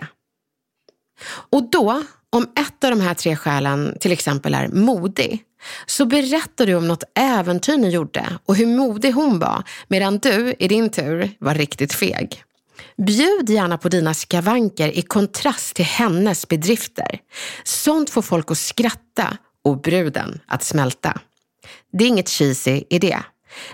Och 1.50 1.70
då, 1.70 2.02
om 2.30 2.42
ett 2.42 2.84
av 2.84 2.90
de 2.90 3.00
här 3.00 3.14
tre 3.14 3.36
skälen 3.36 3.96
till 4.00 4.12
exempel 4.12 4.54
är 4.54 4.68
modig, 4.68 5.44
så 5.86 6.04
berättar 6.04 6.66
du 6.66 6.74
om 6.74 6.88
något 6.88 7.04
äventyr 7.14 7.76
ni 7.76 7.88
gjorde 7.88 8.38
och 8.46 8.56
hur 8.56 8.66
modig 8.66 9.12
hon 9.12 9.38
var, 9.38 9.62
medan 9.88 10.18
du 10.18 10.54
i 10.58 10.68
din 10.68 10.90
tur 10.90 11.30
var 11.38 11.54
riktigt 11.54 11.92
feg. 11.92 12.44
Bjud 13.06 13.50
gärna 13.50 13.78
på 13.78 13.88
dina 13.88 14.14
skavanker 14.14 14.98
i 14.98 15.02
kontrast 15.02 15.76
till 15.76 15.84
hennes 15.84 16.48
bedrifter. 16.48 17.20
Sånt 17.64 18.10
får 18.10 18.22
folk 18.22 18.50
att 18.50 18.58
skratta 18.58 19.36
och 19.64 19.80
bruden 19.80 20.40
att 20.46 20.62
smälta. 20.62 21.20
Det 21.92 22.04
är 22.04 22.08
inget 22.08 22.28
cheesy 22.28 22.82
i 22.90 22.98
det. 22.98 23.18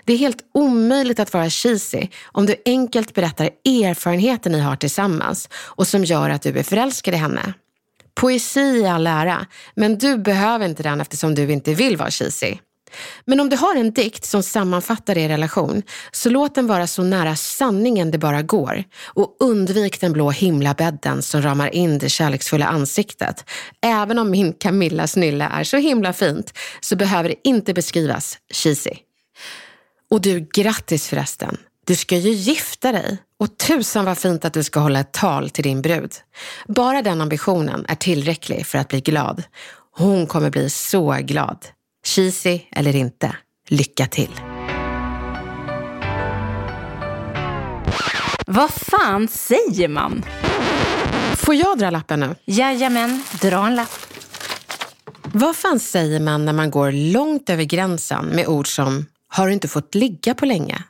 Det 0.04 0.12
är 0.12 0.16
helt 0.16 0.44
omöjligt 0.54 1.20
att 1.20 1.32
vara 1.32 1.50
cheesy 1.50 2.08
om 2.32 2.46
du 2.46 2.56
enkelt 2.66 3.14
berättar 3.14 3.50
erfarenheten 3.64 4.52
ni 4.52 4.60
har 4.60 4.76
tillsammans 4.76 5.48
och 5.54 5.86
som 5.86 6.04
gör 6.04 6.30
att 6.30 6.42
du 6.42 6.58
är 6.58 6.62
förälskad 6.62 7.14
i 7.14 7.16
henne. 7.16 7.54
Poesi 8.14 8.60
i 8.60 8.86
all 8.86 9.06
ära, 9.06 9.46
men 9.74 9.98
du 9.98 10.18
behöver 10.18 10.66
inte 10.66 10.82
den 10.82 11.00
eftersom 11.00 11.34
du 11.34 11.52
inte 11.52 11.74
vill 11.74 11.96
vara 11.96 12.10
cheesy. 12.10 12.56
Men 13.24 13.40
om 13.40 13.48
du 13.48 13.56
har 13.56 13.76
en 13.76 13.92
dikt 13.92 14.24
som 14.24 14.42
sammanfattar 14.42 15.18
er 15.18 15.28
relation, 15.28 15.82
så 16.12 16.30
låt 16.30 16.54
den 16.54 16.66
vara 16.66 16.86
så 16.86 17.02
nära 17.02 17.36
sanningen 17.36 18.10
det 18.10 18.18
bara 18.18 18.42
går. 18.42 18.84
Och 19.04 19.36
undvik 19.40 20.00
den 20.00 20.12
blå 20.12 20.30
himlabädden 20.30 21.22
som 21.22 21.42
ramar 21.42 21.74
in 21.74 21.98
det 21.98 22.08
kärleksfulla 22.08 22.66
ansiktet. 22.66 23.44
Även 23.82 24.18
om 24.18 24.30
min 24.30 24.52
Camillas 24.52 25.16
nylle 25.16 25.44
är 25.44 25.64
så 25.64 25.76
himla 25.76 26.12
fint, 26.12 26.58
så 26.80 26.96
behöver 26.96 27.28
det 27.28 27.48
inte 27.48 27.74
beskrivas 27.74 28.38
cheesy. 28.52 28.94
Och 30.10 30.20
du, 30.20 30.48
grattis 30.52 31.08
förresten. 31.08 31.56
Du 31.86 31.96
ska 31.96 32.16
ju 32.16 32.30
gifta 32.30 32.92
dig. 32.92 33.18
Och 33.38 33.58
tusan 33.58 34.04
vad 34.04 34.18
fint 34.18 34.44
att 34.44 34.54
du 34.54 34.62
ska 34.62 34.80
hålla 34.80 35.00
ett 35.00 35.12
tal 35.12 35.50
till 35.50 35.64
din 35.64 35.82
brud. 35.82 36.12
Bara 36.68 37.02
den 37.02 37.20
ambitionen 37.20 37.86
är 37.88 37.94
tillräcklig 37.94 38.66
för 38.66 38.78
att 38.78 38.88
bli 38.88 39.00
glad. 39.00 39.42
Hon 39.96 40.26
kommer 40.26 40.50
bli 40.50 40.70
så 40.70 41.12
glad. 41.20 41.58
Cheesy 42.06 42.60
eller 42.70 42.96
inte, 42.96 43.36
lycka 43.68 44.06
till! 44.06 44.40
Vad 48.46 48.70
fan 48.70 49.28
säger 49.28 49.88
man? 49.88 50.24
Får 51.36 51.54
jag 51.54 51.78
dra 51.78 51.90
lappen 51.90 52.20
nu? 52.20 52.34
Jajamän, 52.44 53.22
dra 53.42 53.66
en 53.66 53.74
lapp. 53.74 54.06
Vad 55.22 55.56
fan 55.56 55.80
säger 55.80 56.20
man 56.20 56.44
när 56.44 56.52
man 56.52 56.70
går 56.70 56.92
långt 56.92 57.50
över 57.50 57.64
gränsen 57.64 58.26
med 58.26 58.46
ord 58.46 58.68
som 58.68 59.06
“har 59.28 59.46
du 59.46 59.52
inte 59.52 59.68
fått 59.68 59.94
ligga 59.94 60.34
på 60.34 60.46
länge”? 60.46 60.82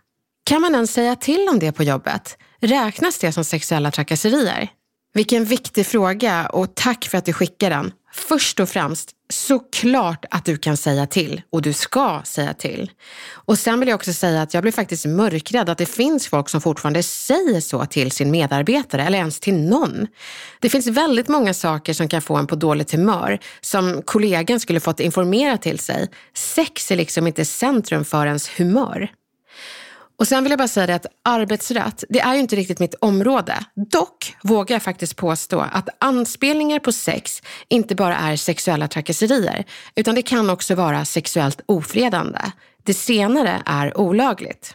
Kan 0.45 0.61
man 0.61 0.75
ens 0.75 0.93
säga 0.93 1.17
till 1.17 1.49
om 1.49 1.59
det 1.59 1.73
på 1.73 1.83
jobbet? 1.83 2.39
Räknas 2.61 3.19
det 3.19 3.33
som 3.33 3.45
sexuella 3.45 3.91
trakasserier? 3.91 4.69
Vilken 5.15 5.45
viktig 5.45 5.87
fråga 5.87 6.47
och 6.47 6.75
tack 6.75 7.05
för 7.05 7.19
att 7.19 7.25
du 7.25 7.33
skickar 7.33 7.71
den. 7.71 7.93
Först 8.17 8.61
och 8.61 8.69
främst, 8.69 9.11
såklart 9.33 10.25
att 10.31 10.45
du 10.45 10.57
kan 10.57 10.77
säga 10.77 11.07
till 11.07 11.43
och 11.51 11.63
du 11.63 11.73
ska 11.73 12.21
säga 12.25 12.55
till. 12.55 12.91
Och 13.33 13.59
sen 13.59 13.81
vill 13.81 13.89
jag 13.89 13.97
också 13.97 14.13
säga 14.13 14.43
att 14.43 14.55
jag 14.55 14.63
blir 14.63 14.73
faktiskt 14.73 15.07
mörkrädd 15.07 15.69
att 15.69 15.79
det 15.79 15.87
finns 15.87 16.29
folk 16.29 16.49
som 16.49 16.61
fortfarande 16.61 17.03
säger 17.03 17.61
så 17.61 17.87
till 17.87 18.11
sin 18.11 18.31
medarbetare 18.31 19.03
eller 19.03 19.19
ens 19.19 19.41
till 19.41 19.55
någon. 19.55 20.07
Det 20.61 20.69
finns 20.69 20.87
väldigt 20.87 21.29
många 21.29 21.55
saker 21.55 21.93
som 21.93 22.09
kan 22.09 22.23
få 22.23 22.37
en 22.37 22.47
på 22.47 22.57
dåligt 22.57 22.93
humör 22.93 23.39
som 23.61 24.03
kollegan 24.03 24.61
skulle 24.61 24.81
fått 24.81 25.01
informera 25.01 25.59
till 25.59 25.79
sig. 25.79 26.09
Sex 26.35 26.91
är 26.91 26.97
liksom 26.97 27.27
inte 27.27 27.45
centrum 27.45 28.05
för 28.05 28.27
ens 28.27 28.49
humör. 28.49 29.11
Och 30.19 30.29
sen 30.29 30.43
vill 30.43 30.51
jag 30.51 30.59
bara 30.59 30.69
säga 30.69 30.87
det 30.87 30.95
att 30.95 31.07
arbetsrätt, 31.25 32.05
det 32.09 32.21
är 32.21 32.35
ju 32.35 32.41
inte 32.41 32.57
riktigt 32.57 32.79
mitt 32.79 32.95
område. 32.95 33.55
Dock 33.75 34.37
vågar 34.43 34.75
jag 34.75 34.83
faktiskt 34.83 35.17
påstå 35.17 35.61
att 35.61 35.89
anspelningar 35.99 36.79
på 36.79 36.93
sex 36.93 37.43
inte 37.69 37.95
bara 37.95 38.17
är 38.17 38.37
sexuella 38.37 38.89
trakasserier, 38.89 39.65
utan 39.95 40.15
det 40.15 40.23
kan 40.23 40.51
också 40.51 40.75
vara 40.75 41.05
sexuellt 41.05 41.61
ofredande. 41.67 42.41
Det 42.85 42.95
senare 42.95 43.63
är 43.67 43.99
olagligt. 43.99 44.75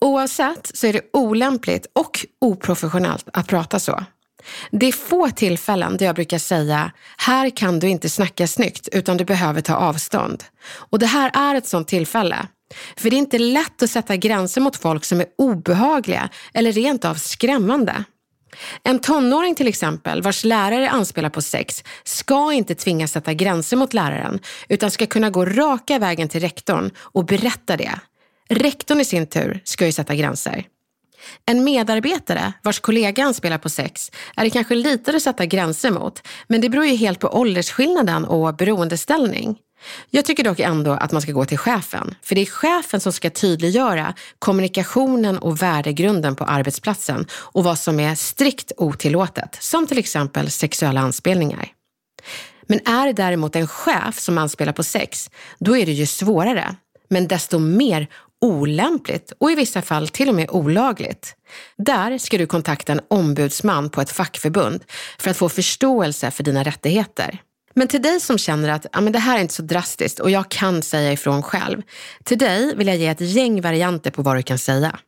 Oavsett 0.00 0.70
så 0.74 0.86
är 0.86 0.92
det 0.92 1.02
olämpligt 1.12 1.86
och 1.92 2.26
oprofessionellt 2.40 3.28
att 3.32 3.46
prata 3.46 3.78
så. 3.78 4.04
Det 4.70 4.86
är 4.86 4.92
få 4.92 5.30
tillfällen 5.30 5.96
där 5.96 6.06
jag 6.06 6.14
brukar 6.14 6.38
säga, 6.38 6.92
här 7.16 7.50
kan 7.50 7.78
du 7.78 7.88
inte 7.88 8.10
snacka 8.10 8.46
snyggt 8.46 8.88
utan 8.92 9.16
du 9.16 9.24
behöver 9.24 9.60
ta 9.60 9.74
avstånd. 9.74 10.44
Och 10.74 10.98
det 10.98 11.06
här 11.06 11.30
är 11.34 11.54
ett 11.54 11.66
sånt 11.66 11.88
tillfälle. 11.88 12.46
För 12.96 13.10
det 13.10 13.16
är 13.16 13.18
inte 13.18 13.38
lätt 13.38 13.82
att 13.82 13.90
sätta 13.90 14.16
gränser 14.16 14.60
mot 14.60 14.76
folk 14.76 15.04
som 15.04 15.20
är 15.20 15.26
obehagliga 15.38 16.28
eller 16.54 16.72
rent 16.72 17.04
av 17.04 17.14
skrämmande. 17.14 18.04
En 18.82 18.98
tonåring 18.98 19.54
till 19.54 19.68
exempel, 19.68 20.22
vars 20.22 20.44
lärare 20.44 20.90
anspelar 20.90 21.30
på 21.30 21.42
sex, 21.42 21.84
ska 22.04 22.52
inte 22.52 22.74
tvingas 22.74 23.12
sätta 23.12 23.34
gränser 23.34 23.76
mot 23.76 23.94
läraren, 23.94 24.40
utan 24.68 24.90
ska 24.90 25.06
kunna 25.06 25.30
gå 25.30 25.44
raka 25.44 25.98
vägen 25.98 26.28
till 26.28 26.40
rektorn 26.40 26.90
och 26.98 27.24
berätta 27.24 27.76
det. 27.76 27.98
Rektorn 28.48 29.00
i 29.00 29.04
sin 29.04 29.26
tur 29.26 29.60
ska 29.64 29.86
ju 29.86 29.92
sätta 29.92 30.14
gränser. 30.14 30.66
En 31.46 31.64
medarbetare 31.64 32.52
vars 32.62 32.80
kollega 32.80 33.24
anspelar 33.24 33.58
på 33.58 33.68
sex 33.68 34.10
är 34.36 34.44
det 34.44 34.50
kanske 34.50 34.74
lite 34.74 35.16
att 35.16 35.22
sätta 35.22 35.46
gränser 35.46 35.90
mot, 35.90 36.22
men 36.48 36.60
det 36.60 36.68
beror 36.68 36.84
ju 36.86 36.96
helt 36.96 37.20
på 37.20 37.28
åldersskillnaden 37.28 38.24
och 38.24 38.56
beroendeställning. 38.56 39.58
Jag 40.10 40.24
tycker 40.24 40.44
dock 40.44 40.60
ändå 40.60 40.92
att 40.92 41.12
man 41.12 41.22
ska 41.22 41.32
gå 41.32 41.44
till 41.44 41.58
chefen, 41.58 42.14
för 42.22 42.34
det 42.34 42.40
är 42.40 42.46
chefen 42.46 43.00
som 43.00 43.12
ska 43.12 43.30
tydliggöra 43.30 44.14
kommunikationen 44.38 45.38
och 45.38 45.62
värdegrunden 45.62 46.36
på 46.36 46.44
arbetsplatsen 46.44 47.26
och 47.32 47.64
vad 47.64 47.78
som 47.78 48.00
är 48.00 48.14
strikt 48.14 48.72
otillåtet, 48.76 49.56
som 49.60 49.86
till 49.86 49.98
exempel 49.98 50.50
sexuella 50.50 51.00
anspelningar. 51.00 51.68
Men 52.66 52.80
är 52.86 53.06
det 53.06 53.12
däremot 53.12 53.56
en 53.56 53.66
chef 53.66 54.18
som 54.18 54.38
anspelar 54.38 54.72
på 54.72 54.82
sex, 54.82 55.30
då 55.58 55.76
är 55.76 55.86
det 55.86 55.92
ju 55.92 56.06
svårare, 56.06 56.76
men 57.08 57.28
desto 57.28 57.58
mer 57.58 58.08
olämpligt 58.40 59.32
och 59.40 59.50
i 59.50 59.54
vissa 59.54 59.82
fall 59.82 60.08
till 60.08 60.28
och 60.28 60.34
med 60.34 60.50
olagligt. 60.50 61.34
Där 61.76 62.18
ska 62.18 62.38
du 62.38 62.46
kontakta 62.46 62.92
en 62.92 63.00
ombudsman 63.10 63.90
på 63.90 64.00
ett 64.00 64.10
fackförbund 64.10 64.84
för 65.18 65.30
att 65.30 65.36
få 65.36 65.48
förståelse 65.48 66.30
för 66.30 66.44
dina 66.44 66.62
rättigheter. 66.62 67.38
Men 67.74 67.88
till 67.88 68.02
dig 68.02 68.20
som 68.20 68.38
känner 68.38 68.68
att 68.68 68.86
ja, 68.92 69.00
men 69.00 69.12
det 69.12 69.18
här 69.18 69.36
är 69.36 69.40
inte 69.40 69.54
så 69.54 69.62
drastiskt 69.62 70.20
och 70.20 70.30
jag 70.30 70.48
kan 70.48 70.82
säga 70.82 71.12
ifrån 71.12 71.42
själv. 71.42 71.82
Till 72.24 72.38
dig 72.38 72.76
vill 72.76 72.86
jag 72.86 72.96
ge 72.96 73.06
ett 73.06 73.20
gäng 73.20 73.60
varianter 73.60 74.10
på 74.10 74.22
vad 74.22 74.36
du 74.36 74.42
kan 74.42 74.58
säga. 74.58 74.98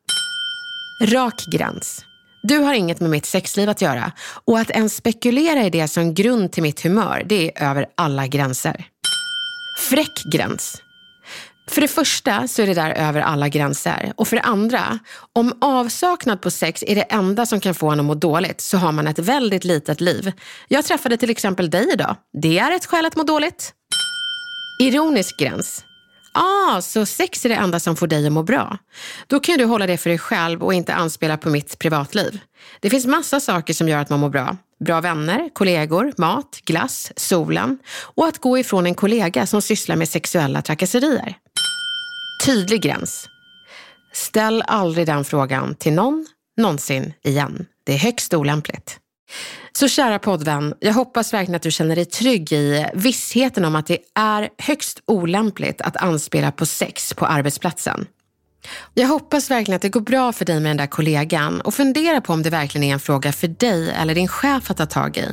Rak 1.03 1.45
gräns. 1.53 2.05
Du 2.43 2.59
har 2.59 2.75
inget 2.75 3.01
med 3.01 3.11
mitt 3.11 3.27
sexliv 3.27 3.69
att 3.69 3.83
göra 3.83 4.13
och 4.45 4.59
att 4.59 4.71
ens 4.71 4.97
spekulera 4.97 5.65
i 5.65 5.71
det 5.71 5.89
som 5.89 6.15
grund 6.15 6.53
till 6.53 6.63
mitt 6.63 6.83
humör, 6.83 7.23
det 7.27 7.53
är 7.55 7.71
över 7.71 7.87
alla 7.95 8.27
gränser. 8.27 8.87
Fräck 9.89 10.25
gräns. 10.33 10.83
För 11.71 11.81
det 11.81 11.89
första 11.89 12.49
så 12.49 12.63
är 12.63 12.67
det 12.67 12.75
där 12.75 12.91
över 12.91 13.21
alla 13.21 13.49
gränser. 13.49 14.13
Och 14.17 14.29
för 14.29 14.37
det 14.37 14.43
andra, 14.43 14.99
om 15.33 15.53
avsaknad 15.61 16.41
på 16.41 16.51
sex 16.51 16.85
är 16.87 16.95
det 16.95 17.03
enda 17.03 17.47
som 17.47 17.61
kan 17.61 17.75
få 17.75 17.91
en 17.91 18.01
att 18.01 18.07
må 18.07 18.15
dåligt 18.15 18.61
så 18.61 18.79
har 18.79 18.93
man 18.93 19.07
ett 19.07 19.19
väldigt 19.19 19.65
litet 19.65 20.01
liv. 20.01 20.33
Jag 20.69 20.85
träffade 20.85 21.17
till 21.17 21.31
exempel 21.31 21.71
dig 21.71 21.89
idag. 21.93 22.17
Det 22.43 22.59
är 22.59 22.77
ett 22.77 22.87
skäl 22.87 23.07
att 23.07 23.17
må 23.17 23.23
dåligt. 23.23 23.73
Ironisk 24.81 25.39
gräns. 25.39 25.85
Ah, 26.33 26.81
så 26.81 27.07
sex 27.07 27.45
är 27.45 27.49
det 27.49 27.55
enda 27.55 27.81
som 27.81 27.97
får 27.97 28.07
dig 28.07 28.27
att 28.27 28.33
må 28.33 28.43
bra. 28.43 28.79
Då 29.27 29.41
kan 29.41 29.59
du 29.59 29.65
hålla 29.65 29.87
det 29.87 29.99
för 29.99 30.11
dig 30.11 30.19
själv 30.19 30.63
och 30.63 30.75
inte 30.75 30.95
anspela 30.95 31.37
på 31.37 31.51
mitt 31.51 31.79
privatliv. 31.79 32.41
Det 32.81 32.91
finns 32.91 33.07
massa 33.07 33.41
saker 33.41 33.75
som 33.75 33.89
gör 33.89 33.99
att 33.99 34.11
man 34.11 34.21
mår 34.21 34.29
bra. 34.29 34.57
Bra 34.85 35.01
vänner, 35.01 35.51
kollegor, 35.53 36.13
mat, 36.17 36.61
glass, 36.65 37.13
solen 37.17 37.79
och 38.03 38.27
att 38.27 38.39
gå 38.39 38.59
ifrån 38.59 38.87
en 38.87 38.95
kollega 38.95 39.47
som 39.47 39.63
sysslar 39.63 39.97
med 39.97 40.09
sexuella 40.09 40.63
trakasserier. 40.63 41.37
Tydlig 42.47 42.83
gräns. 42.83 43.29
Ställ 44.13 44.63
aldrig 44.67 45.07
den 45.07 45.25
frågan 45.25 45.75
till 45.75 45.93
någon, 45.93 46.27
någonsin 46.57 47.13
igen. 47.25 47.67
Det 47.87 47.93
är 47.93 47.99
högst 47.99 48.35
olämpligt. 48.35 48.99
Så 49.73 49.89
kära 49.89 50.19
poddvän, 50.19 50.75
jag 50.81 50.93
hoppas 50.93 51.33
verkligen 51.33 51.57
att 51.57 51.63
du 51.63 51.71
känner 51.71 51.97
dig 51.97 52.05
trygg 52.05 52.53
i 52.53 52.87
vissheten 52.95 53.65
om 53.65 53.77
att 53.77 53.87
det 53.87 53.99
är 54.15 54.49
högst 54.59 55.01
olämpligt 55.07 55.81
att 55.81 55.97
anspela 55.97 56.53
på 56.53 56.67
sex 56.67 57.15
på 57.15 57.27
arbetsplatsen. 57.27 58.07
Jag 58.95 59.09
hoppas 59.09 59.51
verkligen 59.51 59.77
att 59.77 59.83
det 59.83 59.89
går 59.89 60.01
bra 60.01 60.33
för 60.33 60.45
dig 60.45 60.61
med 60.61 60.71
den 60.71 60.77
där 60.77 60.87
kollegan 60.87 61.61
och 61.61 61.75
fundera 61.75 62.21
på 62.21 62.33
om 62.33 62.43
det 62.43 62.51
verkligen 62.51 62.85
är 62.85 62.93
en 62.93 63.01
fråga 63.01 63.33
för 63.33 63.49
dig 63.49 63.91
eller 63.91 64.15
din 64.15 64.29
chef 64.29 64.71
att 64.71 64.77
ta 64.77 64.87
tag 64.87 65.17
i. 65.17 65.29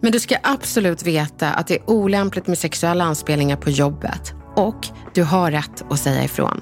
Men 0.00 0.12
du 0.12 0.20
ska 0.20 0.36
absolut 0.42 1.02
veta 1.02 1.50
att 1.50 1.66
det 1.66 1.74
är 1.76 1.90
olämpligt 1.90 2.46
med 2.46 2.58
sexuella 2.58 3.04
anspelningar 3.04 3.56
på 3.56 3.70
jobbet 3.70 4.34
och 4.56 4.88
du 5.14 5.22
har 5.22 5.50
rätt 5.50 5.84
att 5.90 5.98
säga 5.98 6.24
ifrån. 6.24 6.60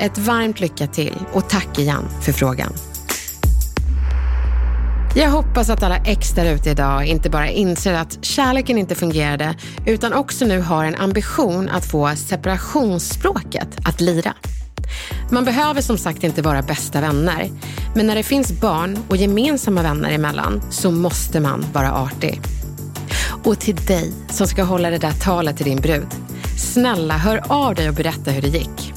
Ett 0.00 0.18
varmt 0.18 0.60
lycka 0.60 0.86
till 0.86 1.18
och 1.32 1.48
tack 1.48 1.78
igen 1.78 2.04
för 2.22 2.32
frågan. 2.32 2.72
Jag 5.14 5.30
hoppas 5.30 5.70
att 5.70 5.82
alla 5.82 5.96
ex 5.96 6.30
där 6.30 6.54
ute 6.54 6.70
idag 6.70 7.06
inte 7.06 7.30
bara 7.30 7.50
inser 7.50 7.94
att 7.94 8.24
kärleken 8.24 8.78
inte 8.78 8.94
fungerade 8.94 9.54
utan 9.86 10.12
också 10.12 10.44
nu 10.44 10.60
har 10.60 10.84
en 10.84 10.94
ambition 10.94 11.68
att 11.68 11.90
få 11.90 12.10
separationsspråket 12.16 13.68
att 13.84 14.00
lira. 14.00 14.34
Man 15.30 15.44
behöver 15.44 15.80
som 15.80 15.98
sagt 15.98 16.24
inte 16.24 16.42
vara 16.42 16.62
bästa 16.62 17.00
vänner, 17.00 17.50
men 17.94 18.06
när 18.06 18.14
det 18.14 18.22
finns 18.22 18.60
barn 18.60 18.98
och 19.08 19.16
gemensamma 19.16 19.82
vänner 19.82 20.10
emellan 20.10 20.62
så 20.70 20.90
måste 20.90 21.40
man 21.40 21.66
vara 21.72 21.92
artig. 21.92 22.40
Och 23.44 23.58
till 23.58 23.76
dig 23.76 24.12
som 24.30 24.46
ska 24.46 24.62
hålla 24.62 24.90
det 24.90 24.98
där 24.98 25.12
talet 25.12 25.56
till 25.56 25.66
din 25.66 25.80
brud. 25.80 26.08
Snälla, 26.56 27.14
hör 27.14 27.42
av 27.48 27.74
dig 27.74 27.88
och 27.88 27.94
berätta 27.94 28.30
hur 28.30 28.42
det 28.42 28.48
gick. 28.48 28.92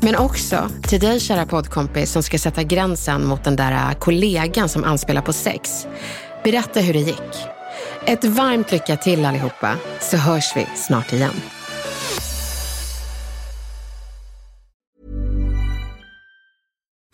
Men 0.00 0.16
också 0.16 0.68
till 0.82 1.00
dig 1.00 1.20
kära 1.20 1.46
poddkompis 1.46 2.12
som 2.12 2.22
ska 2.22 2.38
sätta 2.38 2.62
gränsen 2.62 3.26
mot 3.26 3.44
den 3.44 3.56
där 3.56 3.72
äh, 3.72 3.98
kollegan 3.98 4.68
som 4.68 4.84
anspelar 4.84 5.22
på 5.22 5.32
sex. 5.32 5.86
Berätta 6.44 6.80
hur 6.80 6.92
det 6.92 7.00
gick. 7.00 7.46
Ett 8.06 8.24
varmt 8.24 8.72
lycka 8.72 8.96
till 8.96 9.24
allihopa, 9.24 9.74
så 10.00 10.16
hörs 10.16 10.56
vi 10.56 10.66
snart 10.76 11.12
igen. 11.12 11.34